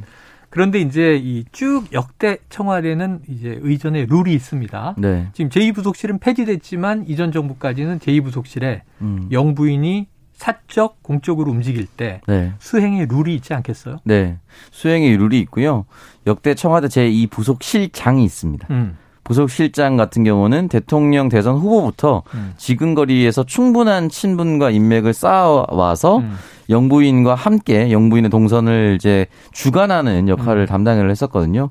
그런데 0.50 0.80
이제 0.80 1.16
이 1.22 1.44
쭉 1.52 1.86
역대 1.94 2.38
청와대는 2.50 3.22
이제 3.28 3.60
의전의 3.62 4.08
룰이 4.08 4.34
있습니다. 4.34 4.96
네. 4.98 5.28
지금 5.34 5.50
제2부속실은 5.50 6.20
폐지됐지만 6.20 7.06
이전 7.08 7.32
정부까지는 7.32 8.00
제2부속실에 8.00 8.82
음. 9.02 9.28
영부인이 9.32 10.08
사적 10.34 11.04
공적으로 11.04 11.52
움직일 11.52 11.86
때 11.86 12.22
네. 12.28 12.54
수행의 12.60 13.08
룰이 13.08 13.36
있지 13.36 13.54
않겠어요? 13.54 13.98
네. 14.06 14.38
수행의 14.72 15.18
룰이 15.18 15.38
있고요. 15.42 15.86
역대 16.28 16.56
청와대 16.56 16.88
제2부속실장이 16.88 18.24
있습니다. 18.24 18.68
음. 18.72 18.98
부속실장 19.26 19.96
같은 19.96 20.24
경우는 20.24 20.70
대통령 20.70 21.30
대선 21.30 21.58
후보부터 21.58 22.24
음. 22.34 22.54
지근거리에서 22.58 23.44
충분한 23.44 24.10
친분과 24.10 24.72
인맥을 24.72 25.14
쌓아와서 25.14 26.18
음. 26.20 26.36
영부인과 26.70 27.36
함께 27.36 27.92
영부인의 27.92 28.30
동선을 28.30 28.96
이제 28.96 29.28
주관하는 29.52 30.28
역할을 30.28 30.64
음. 30.64 30.66
담당을 30.66 31.10
했었거든요. 31.10 31.70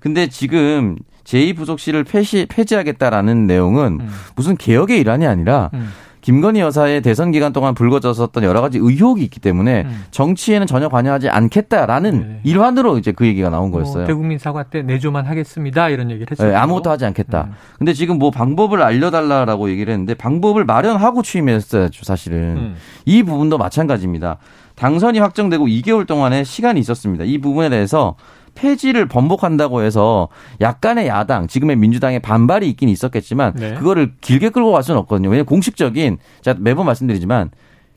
근데 0.00 0.28
지금 0.28 0.96
제2부속실을 1.24 2.06
폐시, 2.06 2.46
폐지하겠다라는 2.48 3.46
내용은 3.46 3.98
음. 4.00 4.08
무슨 4.34 4.56
개혁의 4.56 5.00
일환이 5.00 5.26
아니라 5.26 5.70
음. 5.74 5.90
김건희 6.20 6.60
여사의 6.60 7.02
대선 7.02 7.30
기간 7.30 7.52
동안 7.52 7.74
불거졌었던 7.74 8.44
여러 8.44 8.60
가지 8.60 8.78
의혹이 8.78 9.22
있기 9.24 9.40
때문에 9.40 9.82
음. 9.82 10.04
정치에는 10.10 10.66
전혀 10.66 10.88
관여하지 10.88 11.28
않겠다라는 11.28 12.20
네. 12.20 12.40
일환으로 12.44 12.98
이제 12.98 13.12
그 13.12 13.26
얘기가 13.26 13.50
나온 13.50 13.70
뭐 13.70 13.80
거였어요. 13.80 14.06
대국민 14.06 14.38
사과 14.38 14.64
때 14.64 14.82
내조만 14.82 15.26
하겠습니다 15.26 15.88
이런 15.88 16.10
얘기를 16.10 16.28
했어요. 16.30 16.50
네, 16.50 16.56
아무것도 16.56 16.90
하지 16.90 17.04
않겠다. 17.06 17.48
음. 17.50 17.54
근데 17.78 17.92
지금 17.92 18.18
뭐 18.18 18.30
방법을 18.30 18.82
알려달라라고 18.82 19.70
얘기를 19.70 19.92
했는데 19.92 20.14
방법을 20.14 20.64
마련하고 20.64 21.22
취임했어야죠 21.22 22.04
사실은. 22.04 22.38
음. 22.56 22.76
이 23.06 23.22
부분도 23.22 23.58
마찬가지입니다. 23.58 24.38
당선이 24.76 25.18
확정되고 25.18 25.66
2개월 25.66 26.06
동안의 26.06 26.44
시간이 26.44 26.80
있었습니다. 26.80 27.24
이 27.24 27.38
부분에 27.38 27.68
대해서 27.68 28.16
폐지를 28.54 29.06
번복한다고 29.06 29.82
해서 29.82 30.28
약간의 30.60 31.08
야당, 31.08 31.46
지금의 31.46 31.76
민주당의 31.76 32.20
반발이 32.20 32.68
있긴 32.70 32.88
있었겠지만 32.88 33.54
네. 33.54 33.74
그거를 33.74 34.12
길게 34.20 34.50
끌고 34.50 34.72
갈 34.72 34.82
수는 34.82 34.98
없거든요. 35.00 35.28
왜냐하면 35.28 35.46
공식적인 35.46 36.18
제가 36.42 36.58
매번 36.60 36.86
말씀드리지만 36.86 37.50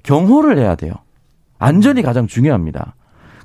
경호를 0.03 0.57
해야 0.57 0.75
돼요. 0.75 0.93
안전이 1.59 2.01
가장 2.01 2.27
중요합니다. 2.27 2.95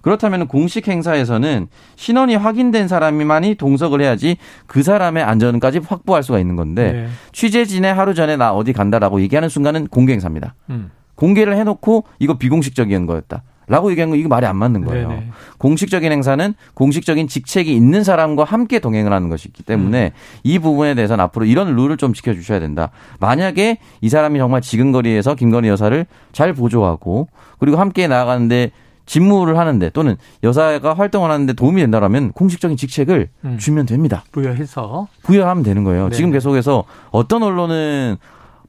그렇다면 0.02 0.46
공식 0.46 0.88
행사에서는 0.88 1.68
신원이 1.96 2.36
확인된 2.36 2.88
사람이만이 2.88 3.56
동석을 3.56 4.00
해야지 4.00 4.36
그 4.66 4.82
사람의 4.82 5.22
안전까지 5.22 5.80
확보할 5.86 6.22
수가 6.22 6.38
있는 6.38 6.56
건데 6.56 6.92
네. 6.92 7.08
취재진의 7.32 7.92
하루 7.92 8.14
전에 8.14 8.36
나 8.36 8.52
어디 8.52 8.72
간다라고 8.72 9.20
얘기하는 9.20 9.48
순간은 9.48 9.88
공개 9.88 10.12
행사입니다. 10.12 10.54
음. 10.70 10.90
공개를 11.14 11.56
해놓고 11.56 12.04
이거 12.20 12.38
비공식적인 12.38 13.06
거였다. 13.06 13.42
라고 13.68 13.90
얘기한 13.90 14.10
거 14.10 14.16
이거 14.16 14.28
말이 14.28 14.46
안 14.46 14.56
맞는 14.56 14.84
거예요. 14.84 15.08
네네. 15.08 15.30
공식적인 15.58 16.10
행사는 16.10 16.54
공식적인 16.74 17.28
직책이 17.28 17.74
있는 17.74 18.02
사람과 18.02 18.44
함께 18.44 18.78
동행을 18.78 19.12
하는 19.12 19.28
것이기 19.28 19.62
때문에 19.62 20.06
음. 20.06 20.10
이 20.42 20.58
부분에 20.58 20.94
대해서는 20.94 21.22
앞으로 21.24 21.44
이런 21.44 21.74
룰을 21.76 21.96
좀 21.96 22.14
지켜주셔야 22.14 22.60
된다. 22.60 22.90
만약에 23.20 23.78
이 24.00 24.08
사람이 24.08 24.38
정말 24.38 24.60
지근거리에서 24.60 25.34
김건희 25.34 25.68
여사를 25.68 26.06
잘 26.32 26.52
보조하고 26.54 27.28
그리고 27.58 27.76
함께 27.76 28.08
나아가는데 28.08 28.70
직무를 29.08 29.58
하는데 29.58 29.90
또는 29.90 30.16
여사가 30.42 30.94
활동을 30.94 31.30
하는데 31.30 31.52
도움이 31.54 31.80
된다라면 31.80 32.32
공식적인 32.32 32.76
직책을 32.76 33.28
음. 33.44 33.58
주면 33.58 33.86
됩니다. 33.86 34.22
부여해서 34.32 35.08
부여하면 35.22 35.62
되는 35.64 35.82
거예요. 35.82 36.10
네. 36.10 36.16
지금 36.16 36.30
계속해서 36.30 36.84
어떤 37.10 37.42
언론은 37.42 38.16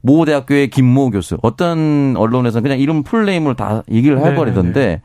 모 0.02 0.24
대학교의 0.24 0.68
김모 0.68 1.10
교수, 1.10 1.38
어떤 1.42 2.14
언론에서는 2.16 2.62
그냥 2.62 2.78
이름 2.78 3.02
풀네임으로 3.02 3.54
다 3.54 3.82
얘기를 3.90 4.18
해버리던데 4.18 4.80
네, 4.80 4.86
네, 4.86 4.96
네. 4.96 5.02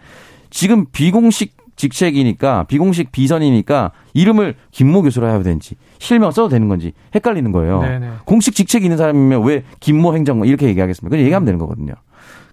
지금 0.49 0.85
비공식 0.91 1.55
직책이니까 1.75 2.63
비공식 2.63 3.11
비선이니까 3.11 3.91
이름을 4.13 4.55
김모 4.71 5.01
교수로 5.01 5.27
해야 5.27 5.41
되는지 5.43 5.75
실명 5.99 6.31
써도 6.31 6.47
되는 6.47 6.69
건지 6.69 6.93
헷갈리는 7.13 7.51
거예요. 7.51 7.81
네네. 7.81 8.09
공식 8.25 8.55
직책이 8.55 8.85
있는 8.85 8.97
사람이면 8.97 9.43
왜 9.43 9.63
김모 9.81 10.15
행정관 10.15 10.47
이렇게 10.47 10.67
얘기하겠습니까? 10.67 11.09
그냥 11.09 11.25
얘기하면 11.25 11.45
되는 11.45 11.59
거거든요. 11.59 11.93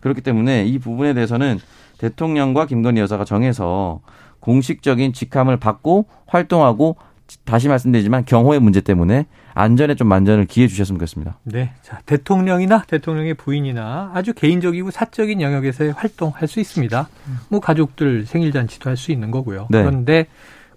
그렇기 0.01 0.21
때문에 0.23 0.65
이 0.65 0.79
부분에 0.81 1.15
대해서는 1.15 1.61
대통령과 1.99 2.67
김건희 2.67 3.01
여사가 3.01 3.25
정해서 3.25 4.01
공식적인 4.41 5.13
직함을 5.13 5.59
받고 5.59 6.07
활동하고 6.27 6.97
다시 7.45 7.69
말씀드리지만 7.69 8.25
경호의 8.25 8.59
문제 8.59 8.81
때문에 8.81 9.27
안전에 9.55 9.95
좀 9.95 10.09
만전을 10.09 10.47
기해 10.47 10.67
주셨으면 10.69 10.99
좋겠습니다. 10.99 11.39
네. 11.45 11.73
자, 11.83 12.01
대통령이나 12.07 12.85
대통령의 12.87 13.35
부인이나 13.35 14.13
아주 14.15 14.33
개인적이고 14.33 14.91
사적인 14.91 15.41
영역에서의 15.41 15.93
활동할 15.93 16.49
수 16.49 16.61
있습니다. 16.61 17.09
뭐 17.49 17.61
가족들 17.61 18.27
생일 18.27 18.53
잔치도 18.53 18.89
할 18.89 18.97
수 18.97 19.13
있는 19.13 19.31
거고요. 19.31 19.67
네. 19.71 19.83
그런데 19.83 20.27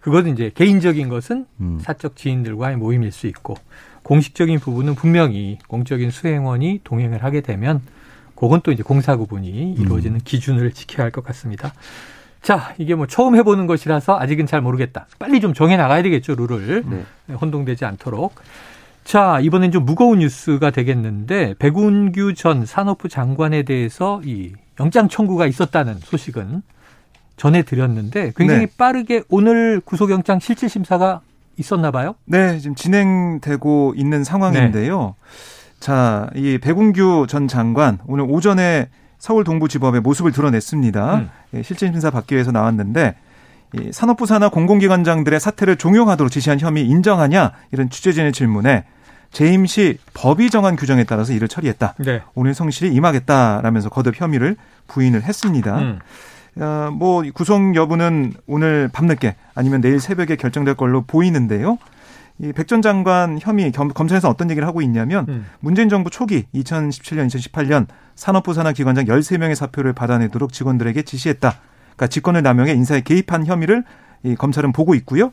그것은 0.01 0.33
이제 0.33 0.51
개인적인 0.53 1.09
것은 1.09 1.45
음. 1.61 1.79
사적 1.81 2.15
지인들과의 2.15 2.77
모임일 2.77 3.11
수 3.11 3.27
있고 3.27 3.55
공식적인 4.03 4.59
부분은 4.59 4.95
분명히 4.95 5.57
공적인 5.67 6.11
수행원이 6.11 6.81
동행을 6.83 7.23
하게 7.23 7.41
되면 7.41 7.81
그건 8.35 8.61
또 8.61 8.71
이제 8.71 8.83
공사 8.83 9.15
구분이 9.15 9.73
이루어지는 9.79 10.17
음. 10.17 10.21
기준을 10.23 10.71
지켜야 10.73 11.05
할 11.05 11.11
것 11.11 11.23
같습니다. 11.23 11.73
자, 12.45 12.75
이게 12.77 12.93
뭐 12.93 13.07
처음 13.07 13.35
해보는 13.35 13.65
것이라서 13.65 14.19
아직은 14.19 14.45
잘 14.45 14.61
모르겠다. 14.61 15.07
빨리 15.17 15.41
좀 15.41 15.55
정해 15.55 15.77
나가야 15.77 16.03
되겠죠, 16.03 16.35
룰을. 16.35 16.83
네. 16.85 17.33
혼동되지 17.33 17.85
않도록. 17.85 18.35
자, 19.03 19.39
이번엔 19.41 19.71
좀 19.71 19.83
무거운 19.83 20.19
뉴스가 20.19 20.69
되겠는데, 20.69 21.55
백운규 21.57 22.35
전 22.35 22.67
산업부 22.67 23.09
장관에 23.09 23.63
대해서 23.63 24.21
이 24.23 24.53
영장 24.79 25.09
청구가 25.09 25.47
있었다는 25.47 25.95
소식은 26.01 26.61
전해드렸는데, 27.35 28.33
굉장히 28.35 28.67
네. 28.67 28.73
빠르게 28.77 29.23
오늘 29.27 29.81
구속영장 29.83 30.39
실질심사가 30.39 31.21
있었나 31.57 31.89
봐요? 31.89 32.13
네, 32.25 32.59
지금 32.59 32.75
진행되고 32.75 33.95
있는 33.97 34.23
상황인데요. 34.23 35.15
네. 35.17 35.79
자, 35.79 36.29
이 36.35 36.59
백운규 36.59 37.25
전 37.27 37.47
장관, 37.47 37.97
오늘 38.05 38.25
오전에 38.29 38.89
서울 39.25 39.43
동부지법의 39.43 40.01
모습을 40.01 40.31
드러냈습니다. 40.31 41.15
음. 41.15 41.29
예, 41.55 41.63
실질 41.63 41.87
심사 41.87 42.11
받기 42.11 42.35
위해서 42.35 42.51
나왔는데 42.51 43.15
이 43.73 43.89
산업부 43.91 44.27
산하 44.27 44.49
공공기관장들의 44.49 45.39
사퇴를 45.39 45.77
종용하도록 45.77 46.31
지시한 46.31 46.59
혐의 46.59 46.85
인정하냐 46.85 47.51
이런 47.71 47.89
취재진의 47.89 48.33
질문에 48.33 48.85
재임 49.31 49.65
시 49.65 49.97
법이 50.13 50.51
정한 50.51 50.75
규정에 50.75 51.05
따라서 51.05 51.33
이를 51.33 51.47
처리했다. 51.47 51.95
네. 52.05 52.21
오늘 52.35 52.53
성실히 52.53 52.93
임하겠다라면서 52.93 53.89
거듭 53.89 54.21
혐의를 54.21 54.57
부인을 54.85 55.23
했습니다. 55.23 55.75
음. 55.79 55.99
어, 56.57 56.91
뭐 56.93 57.23
구속 57.33 57.75
여부는 57.75 58.33
오늘 58.45 58.91
밤늦게 58.93 59.35
아니면 59.55 59.81
내일 59.81 59.99
새벽에 59.99 60.35
결정될 60.35 60.75
걸로 60.75 61.01
보이는데요. 61.01 61.79
이백 62.37 62.67
전 62.67 62.83
장관 62.83 63.39
혐의 63.41 63.71
검찰에서 63.71 64.29
어떤 64.29 64.51
얘기를 64.51 64.67
하고 64.67 64.83
있냐면 64.83 65.25
음. 65.29 65.45
문재인 65.61 65.89
정부 65.89 66.11
초기 66.11 66.43
2017년 66.53 67.27
2018년 67.27 67.87
산업부 68.15 68.53
산하 68.53 68.71
기관장 68.71 69.05
13명의 69.05 69.55
사표를 69.55 69.93
받아내도록 69.93 70.53
직원들에게 70.53 71.01
지시했다. 71.03 71.55
그러니까 71.95 72.07
직권을 72.07 72.41
남용해 72.43 72.73
인사에 72.73 73.01
개입한 73.01 73.45
혐의를 73.45 73.83
이 74.23 74.35
검찰은 74.35 74.71
보고 74.71 74.95
있고요. 74.95 75.31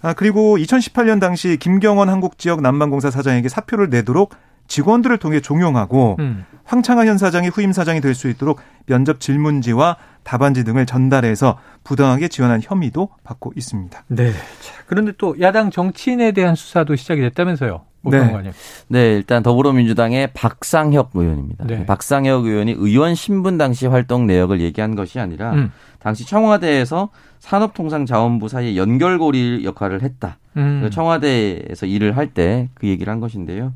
아 0.00 0.14
그리고 0.14 0.56
2018년 0.56 1.20
당시 1.20 1.56
김경원 1.58 2.08
한국지역 2.08 2.62
난방공사 2.62 3.10
사장에게 3.10 3.48
사표를 3.48 3.90
내도록 3.90 4.34
직원들을 4.66 5.18
통해 5.18 5.40
종용하고 5.40 6.16
음. 6.20 6.44
황창하 6.64 7.04
현 7.06 7.18
사장이 7.18 7.48
후임 7.48 7.72
사장이 7.72 8.00
될 8.00 8.14
수 8.14 8.28
있도록 8.28 8.60
면접 8.86 9.20
질문지와 9.20 9.96
답안지 10.24 10.64
등을 10.64 10.86
전달해서 10.86 11.58
부당하게 11.84 12.28
지원한 12.28 12.60
혐의도 12.62 13.08
받고 13.24 13.52
있습니다. 13.56 14.04
네. 14.08 14.32
자, 14.32 14.74
그런데 14.86 15.12
또 15.18 15.34
야당 15.40 15.70
정치인에 15.70 16.32
대한 16.32 16.54
수사도 16.54 16.96
시작이 16.96 17.20
됐다면서요. 17.20 17.82
네. 18.02 18.52
네, 18.88 19.06
일단 19.16 19.42
더불어민주당의 19.42 20.32
박상혁 20.32 21.10
의원입니다. 21.14 21.66
네. 21.66 21.84
박상혁 21.84 22.46
의원이 22.46 22.72
의원 22.78 23.14
신분 23.14 23.58
당시 23.58 23.86
활동 23.86 24.26
내역을 24.26 24.60
얘기한 24.60 24.94
것이 24.94 25.20
아니라 25.20 25.52
음. 25.52 25.70
당시 25.98 26.26
청와대에서 26.26 27.10
산업통상자원부 27.40 28.48
사이에 28.48 28.76
연결고리 28.76 29.64
역할을 29.64 30.02
했다. 30.02 30.38
음. 30.56 30.88
청와대에서 30.90 31.86
일을 31.86 32.16
할 32.16 32.28
때 32.32 32.68
그 32.74 32.86
얘기를 32.86 33.10
한 33.12 33.20
것인데요. 33.20 33.74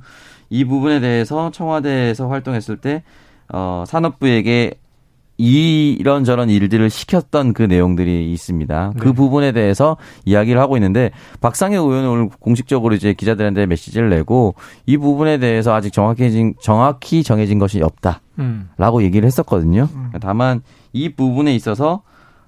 이 0.49 0.65
부분에 0.65 1.01
대해서 1.01 1.51
청와대에서 1.51 2.29
활동했을 2.29 2.77
때 2.79 3.03
어, 3.53 3.85
산업부에게 3.87 4.75
이런저런 5.37 6.49
일들을 6.51 6.91
시켰던 6.91 7.53
그 7.55 7.63
내용들이 7.63 8.33
있습니다. 8.33 8.93
그 8.99 9.09
네. 9.09 9.13
부분에 9.13 9.53
대해서 9.53 9.97
이야기를 10.25 10.61
하고 10.61 10.77
있는데 10.77 11.11
박상혁 11.41 11.87
의원은 11.87 12.09
오늘 12.09 12.29
공식적으로 12.39 12.95
이제 12.95 13.13
기자들한테 13.15 13.67
메시지를 13.67 14.11
내고 14.11 14.55
이 14.87 14.97
부분에 14.97 15.39
대해서 15.39 15.75
아직 15.75 15.93
정확해진 15.93 16.55
정확히 16.63 17.23
정해진 17.23 17.59
것이 17.59 17.83
없다라고 17.83 18.19
음. 18.39 19.03
얘기를 19.03 19.27
했었거든요. 19.27 19.89
음. 19.95 20.11
다만 20.21 20.63
이 20.93 21.09
부분에 21.11 21.55
있어서 21.55 22.03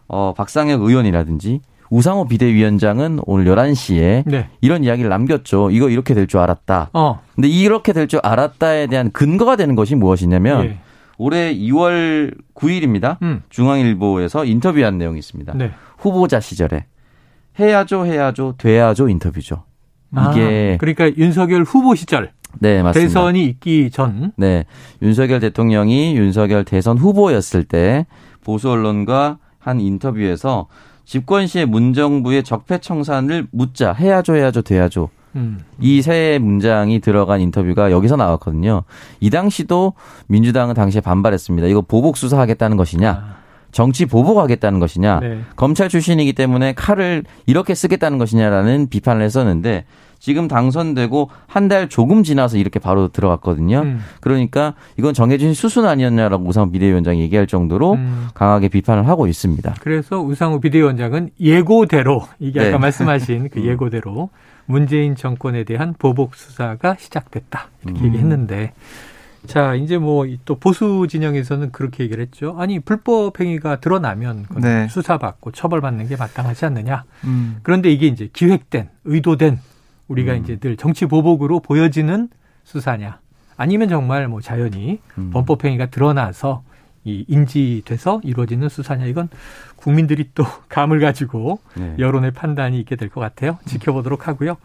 어 0.09 0.33
박상혁 0.37 0.83
의원이라든지 0.83 1.61
우상호 1.91 2.27
비대위원장은 2.27 3.21
오늘 3.27 3.45
11시에 3.47 4.25
네. 4.27 4.49
이런 4.61 4.83
이야기를 4.85 5.09
남겼죠. 5.09 5.71
이거 5.71 5.89
이렇게 5.89 6.15
될 6.15 6.27
줄 6.27 6.41
알았다. 6.41 6.91
어. 6.93 7.21
근데 7.35 7.49
이렇게 7.49 7.93
될 7.93 8.09
줄 8.09 8.19
알았다에 8.23 8.87
대한 8.89 9.11
근거가 9.13 9.55
되는 9.57 9.75
것이 9.77 9.95
무엇이냐면 9.95 10.65
예. 10.65 10.79
올해 11.19 11.55
2월 11.55 12.35
9일입니다. 12.55 13.21
음. 13.23 13.43
중앙일보에서 13.49 14.45
인터뷰한 14.45 14.99
내용이 14.99 15.19
있습니다. 15.19 15.55
네. 15.55 15.71
후보자 15.99 16.41
시절에 16.41 16.87
해야죠, 17.59 18.07
해야죠, 18.07 18.55
돼야죠 18.59 19.09
인터뷰죠. 19.09 19.65
아, 20.15 20.31
이게 20.31 20.75
아, 20.75 20.79
그러니까 20.79 21.11
윤석열 21.17 21.63
후보 21.63 21.95
시절 21.95 22.33
네, 22.59 22.83
맞습니다. 22.83 23.09
대선이 23.09 23.45
있기 23.45 23.91
전. 23.91 24.33
네. 24.37 24.65
윤석열 25.03 25.41
대통령이 25.41 26.17
윤석열 26.17 26.65
대선 26.65 26.97
후보였을 26.99 27.65
때 27.65 28.07
보수 28.45 28.71
언론과 28.71 29.39
한 29.59 29.81
인터뷰에서 29.81 30.69
집권 31.05 31.47
시의 31.47 31.67
문정부의 31.67 32.43
적폐 32.45 32.79
청산을 32.79 33.47
묻자 33.53 33.93
해야죠, 33.93 34.35
해야죠, 34.37 34.63
돼야죠. 34.63 35.09
음. 35.37 35.61
이세 35.81 36.39
문장이 36.41 37.01
들어간 37.01 37.41
인터뷰가 37.41 37.91
여기서 37.91 38.17
나왔거든요. 38.17 38.83
이 39.21 39.31
당시도 39.31 39.93
민주당은 40.27 40.75
당시에 40.75 41.01
반발했습니다. 41.01 41.69
이거 41.69 41.83
보복 41.83 42.17
수사하겠다는 42.17 42.77
것이냐? 42.77 43.11
아. 43.11 43.37
정치 43.73 44.07
보복하겠다는 44.07 44.81
것이냐? 44.81 45.21
네. 45.21 45.41
검찰 45.55 45.91
출신이기 45.91 46.33
때문에 46.33 46.73
칼을 46.73 47.25
이렇게 47.45 47.75
쓰겠다는 47.75 48.17
것이냐라는 48.17 48.89
비판을 48.89 49.23
했었는데 49.23 49.85
지금 50.27 50.49
당선되고 50.49 51.31
한 51.47 51.67
달 51.69 51.89
조금 51.89 52.25
지나서 52.25 52.59
이렇게 52.59 52.81
바로 52.81 53.07
들어갔거든요. 53.09 53.79
음. 53.83 54.01
그러니까 54.21 54.75
이건 54.97 55.15
정해진 55.15 55.55
수순 55.55 55.87
아니었냐라고 55.87 56.45
우상호 56.49 56.73
비대위원장이 56.73 57.21
얘기할 57.21 57.47
정도로 57.47 57.93
음. 57.93 58.27
강하게 58.35 58.67
비판을 58.69 59.07
하고 59.07 59.29
있습니다. 59.29 59.75
그래서 59.81 60.21
우상호 60.21 60.59
비대위원장은 60.59 61.31
예고대로 61.41 62.23
이게 62.41 62.59
아까 62.61 62.71
네. 62.71 62.79
말씀하신 62.79 63.51
그 63.51 63.59
음. 63.63 63.67
예고대로 63.67 64.31
문재인 64.67 65.15
정권에 65.15 65.63
대한 65.63 65.95
보복 65.97 66.35
수사가 66.35 66.97
시작됐다 66.99 67.69
이렇게 67.85 68.01
음. 68.01 68.07
얘기했는데 68.07 68.73
자, 69.47 69.75
이제 69.77 69.97
뭐 69.97 70.27
또 70.45 70.57
보수 70.57 71.07
진영에서는 71.09 71.71
그렇게 71.71 72.03
얘기를 72.03 72.21
했죠. 72.21 72.57
아니, 72.59 72.81
불법 72.81 73.39
행위가 73.39 73.77
드러나면 73.77 74.47
네. 74.61 74.89
수사받고 74.89 75.53
처벌받는 75.53 76.09
게 76.09 76.17
마땅하지 76.17 76.65
않느냐. 76.67 77.05
음. 77.25 77.59
그런데 77.63 77.93
이게 77.93 78.09
이제 78.09 78.29
기획된, 78.33 78.89
의도된 79.05 79.61
우리가 80.09 80.35
음. 80.35 80.43
이제 80.43 80.57
늘 80.57 80.77
정치 80.77 81.07
보복으로 81.07 81.61
보여지는 81.61 82.29
수사냐. 82.65 83.21
아니면 83.57 83.89
정말 83.89 84.29
뭐 84.29 84.41
자연히 84.41 85.01
음. 85.19 85.31
범법 85.31 85.65
행위가 85.65 85.87
드러나서 85.87 86.63
이 87.05 87.25
인지돼서 87.29 88.21
이루어지는 88.25 88.69
수사냐. 88.69 89.07
이건 89.07 89.29
국민들이 89.77 90.31
또 90.35 90.45
감을 90.69 91.01
가지고 91.01 91.61
네. 91.75 91.95
여론의 91.99 92.33
판단이 92.33 92.79
있게 92.81 92.97
될 92.97 93.09
것 93.09 93.21
같아요. 93.21 93.59
지켜보도록 93.67 94.27
하고요. 94.29 94.57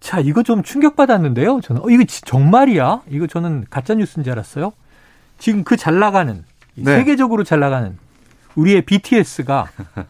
자, 0.00 0.18
이거 0.18 0.42
좀 0.42 0.62
충격받았는데요. 0.62 1.60
저는, 1.60 1.82
어, 1.82 1.90
이거 1.90 2.04
정말이야? 2.06 3.02
이거 3.10 3.26
저는 3.26 3.66
가짜 3.68 3.94
뉴스인 3.94 4.24
줄 4.24 4.32
알았어요. 4.32 4.72
지금 5.38 5.62
그 5.62 5.76
잘 5.76 5.98
나가는, 5.98 6.42
네. 6.74 6.84
세계적으로 6.84 7.44
잘 7.44 7.60
나가는 7.60 7.98
우리의 8.54 8.82
BTS가 8.82 9.66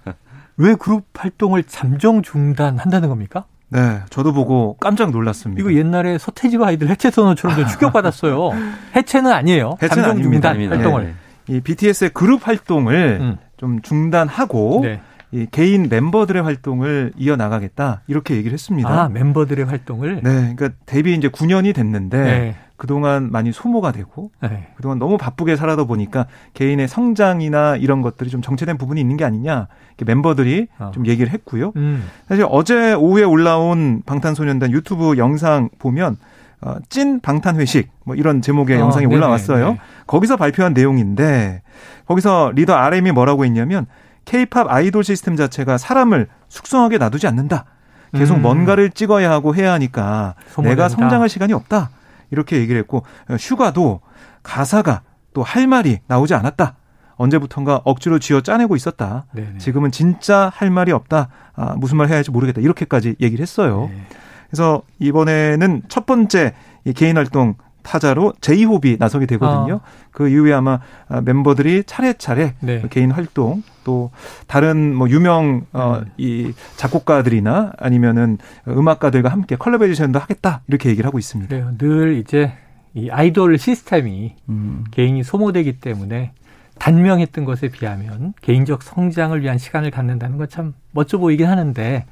왜 0.57 0.75
그룹 0.77 1.07
활동을 1.15 1.65
잠정 1.65 2.23
중단한다는 2.23 3.09
겁니까? 3.09 3.47
네, 3.71 4.01
저도 4.11 4.33
보고 4.33 4.77
깜짝 4.81 5.11
놀랐습니다. 5.11 5.61
이거 5.61 5.73
옛날에 5.73 6.19
서태지와 6.19 6.69
아이들 6.69 6.89
해체 6.89 7.11
선언처럼 7.11 7.67
충격받았어요. 7.69 8.51
해체는 8.97 9.33
아니에요. 9.33 9.77
해체는 9.83 10.11
아닙니다. 10.11 10.53
중단 10.53 10.79
활동을. 10.79 11.05
네. 11.05 11.15
이 11.55 11.61
BTS의 11.61 12.11
그룹 12.11 12.47
활동을 12.47 13.19
음. 13.21 13.37
좀 13.57 13.81
중단하고 13.83 14.81
네. 14.83 15.01
이 15.33 15.47
개인 15.51 15.89
멤버들의 15.89 16.43
활동을 16.43 17.13
이어나가겠다 17.17 18.03
이렇게 18.09 18.35
얘기를 18.35 18.53
했습니다. 18.53 18.89
아 18.89 19.09
멤버들의 19.09 19.65
활동을? 19.65 20.21
네, 20.23 20.55
그러니까 20.57 20.71
데뷔 20.87 21.15
이제 21.15 21.29
9년이 21.29 21.75
됐는데 21.75 22.19
네. 22.19 22.57
그동안 22.77 23.31
많이 23.31 23.53
소모가 23.53 23.93
되고 23.93 24.31
네. 24.43 24.69
그동안 24.75 24.99
너무 24.99 25.19
바쁘게 25.19 25.55
살아다 25.55 25.85
보니까 25.85 26.27
개인의 26.55 26.89
성장이나 26.89 27.77
이런 27.77 28.01
것들이 28.01 28.31
좀 28.31 28.41
정체된 28.41 28.79
부분이 28.79 28.99
있는 29.01 29.19
게 29.19 29.25
아니냐 29.25 29.69
멤버들이 30.05 30.67
어. 30.79 30.91
좀 30.95 31.07
얘기를 31.07 31.31
했고요. 31.31 31.73
음. 31.77 32.09
사실 32.27 32.47
어제 32.49 32.95
오후에 32.95 33.23
올라온 33.23 34.03
방탄소년단 34.07 34.73
유튜브 34.73 35.19
영상 35.19 35.69
보면 35.79 36.17
어, 36.63 36.77
찐 36.89 37.21
방탄 37.21 37.57
회식 37.57 37.91
뭐 38.05 38.15
이런 38.15 38.41
제목의 38.43 38.79
어, 38.79 38.81
영상이 38.81 39.07
네네, 39.07 39.17
올라왔어요. 39.17 39.73
네. 39.73 39.81
거기서 40.07 40.37
발표한 40.37 40.73
내용인데 40.73 41.63
거기서 42.07 42.53
리더 42.55 42.75
RM이 42.75 43.13
뭐라고 43.13 43.45
했냐면 43.45 43.87
케이팝 44.25 44.67
아이돌 44.71 45.05
시스템 45.05 45.37
자체가 45.37 45.79
사람을 45.79 46.29
숙성하게 46.49 46.99
놔두지 46.99 47.27
않는다. 47.27 47.65
계속 48.13 48.37
음. 48.37 48.43
뭔가를 48.43 48.91
찍어야 48.91 49.31
하고 49.31 49.55
해야 49.55 49.73
하니까 49.73 50.35
내가 50.63 50.89
성장할 50.89 51.29
시간이 51.29 51.53
없다. 51.53 51.91
이렇게 52.31 52.57
얘기를 52.59 52.79
했고 52.81 53.05
휴가도 53.39 54.01
가사가 54.43 55.03
또 55.33 55.43
할 55.43 55.67
말이 55.69 55.99
나오지 56.09 56.35
않았다. 56.35 56.75
언제부턴가 57.17 57.83
억지로 57.85 58.19
쥐어 58.19 58.41
짜내고 58.41 58.75
있었다. 58.77 59.27
네네. 59.33 59.59
지금은 59.59 59.91
진짜 59.93 60.51
할 60.55 60.71
말이 60.71 60.91
없다. 60.91 61.29
아, 61.55 61.75
무슨 61.77 61.99
말 61.99 62.09
해야 62.09 62.17
할지 62.17 62.31
모르겠다. 62.31 62.61
이렇게까지 62.61 63.17
얘기를 63.21 63.43
했어요. 63.43 63.91
네. 63.93 64.03
그래서 64.49 64.83
이번에는 64.99 65.83
첫 65.89 66.07
번째 66.07 66.55
개인 66.97 67.17
활동 67.17 67.55
타자로 67.83 68.33
제이홉이 68.41 68.97
나서게 68.99 69.27
되거든요. 69.27 69.75
어. 69.75 69.81
그 70.11 70.29
이후에 70.29 70.53
아마 70.53 70.81
멤버들이 71.23 71.85
차례차례 71.85 72.55
네. 72.61 72.83
개인 72.91 73.11
활동 73.11 73.63
또 73.85 74.11
다른 74.47 74.95
뭐 74.95 75.09
유명 75.09 75.67
어이 75.73 76.45
음. 76.47 76.53
작곡가들이나 76.77 77.73
아니면은 77.79 78.39
음악가들과 78.69 79.29
함께 79.29 79.57
컬래버레이션도 79.57 80.19
하겠다 80.19 80.63
이렇게 80.69 80.91
얘기를 80.91 81.07
하고 81.07 81.19
있습니다. 81.19 81.49
그래요. 81.49 81.73
늘 81.79 82.17
이제 82.17 82.53
이 82.95 83.09
아이돌 83.11 83.57
시스템이 83.59 84.35
음. 84.49 84.85
개인이 84.91 85.23
소모되기 85.23 85.81
때문에 85.81 86.33
단명했던 86.79 87.45
것에 87.45 87.69
비하면 87.69 88.33
개인적 88.41 88.83
성장을 88.83 89.41
위한 89.43 89.59
시간을 89.59 89.91
갖는다는 89.91 90.39
건 90.39 90.49
참 90.49 90.75
멋져 90.93 91.19
보이긴 91.19 91.47
하는데 91.47 92.05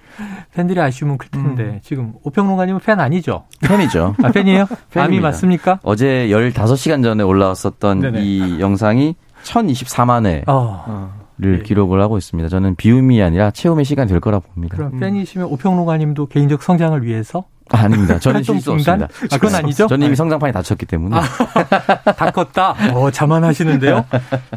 팬들이 0.55 0.81
아쉬우면 0.81 1.19
클 1.19 1.29
텐데 1.31 1.62
음. 1.62 1.81
지금 1.83 2.12
오평론가님은 2.23 2.81
팬 2.81 3.01
아니죠? 3.01 3.45
팬이죠. 3.61 4.14
아, 4.23 4.31
팬이에요? 4.31 4.67
팬이 4.91 5.21
맞습니까? 5.21 5.81
어제 5.83 6.29
15시간 6.31 7.03
전에 7.03 7.23
올라왔었던 7.23 8.01
네네. 8.01 8.23
이 8.23 8.61
영상이 8.61 9.17
1024만 9.43 10.27
회를 10.27 10.45
어. 10.47 11.12
네. 11.37 11.62
기록을 11.62 12.01
하고 12.01 12.19
있습니다. 12.19 12.49
저는 12.49 12.75
비움이 12.75 13.23
아니라 13.23 13.51
체험의 13.51 13.85
시간이 13.85 14.09
될 14.09 14.21
거라고 14.21 14.49
봅니다. 14.49 14.77
그럼 14.77 14.99
팬이시면 14.99 15.49
오평론가님도 15.49 16.27
개인적 16.27 16.62
성장을 16.62 17.01
위해서 17.05 17.45
아, 17.70 17.88
닙니다 17.88 18.18
저는 18.18 18.42
실수 18.42 18.72
없습니다. 18.72 19.07
아, 19.31 19.38
그건 19.38 19.54
아니죠? 19.54 19.87
저는 19.87 20.07
이미 20.07 20.16
성장판이 20.16 20.52
닫혔기 20.52 20.87
때문에. 20.87 21.16
아, 21.16 21.22
다 22.12 22.31
컸다. 22.31 22.74
어, 22.94 23.11
자만하시는데요. 23.11 24.04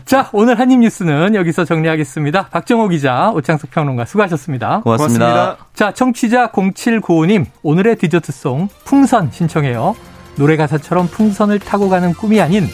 자, 0.05 0.29
오늘 0.31 0.59
한입 0.59 0.79
뉴스는 0.79 1.35
여기서 1.35 1.65
정리하겠습니다. 1.65 2.47
박정호 2.47 2.87
기자, 2.89 3.31
오창석 3.31 3.71
평론가 3.71 4.05
수고하셨습니다. 4.05 4.81
고맙습니다. 4.81 5.25
고맙습니다. 5.25 5.57
자, 5.73 5.91
청취자 5.93 6.47
0795님, 6.51 7.45
오늘의 7.63 7.97
디저트송 7.97 8.69
풍선 8.85 9.29
신청해요. 9.31 9.95
노래 10.37 10.55
가사처럼 10.57 11.07
풍선을 11.07 11.59
타고 11.59 11.89
가는 11.89 12.13
꿈이 12.13 12.39
아닌 12.41 12.67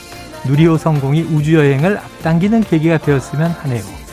누리호 0.45 0.77
성공이 0.77 1.21
우주여행을 1.23 1.97
앞당기는 1.97 2.61
계기가 2.61 2.97
되었으면 2.97 3.51
하네요. 3.51 4.06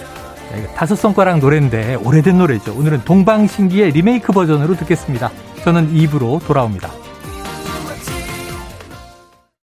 다섯 0.74 0.94
손가락 0.96 1.38
노래인데 1.38 1.96
오래된 1.96 2.38
노래죠. 2.38 2.74
오늘은 2.76 3.02
동방신기의 3.04 3.92
리메이크 3.92 4.32
버전으로 4.32 4.74
듣겠습니다. 4.76 5.30
저는 5.64 5.94
입으로 5.94 6.40
돌아옵니다. 6.46 7.03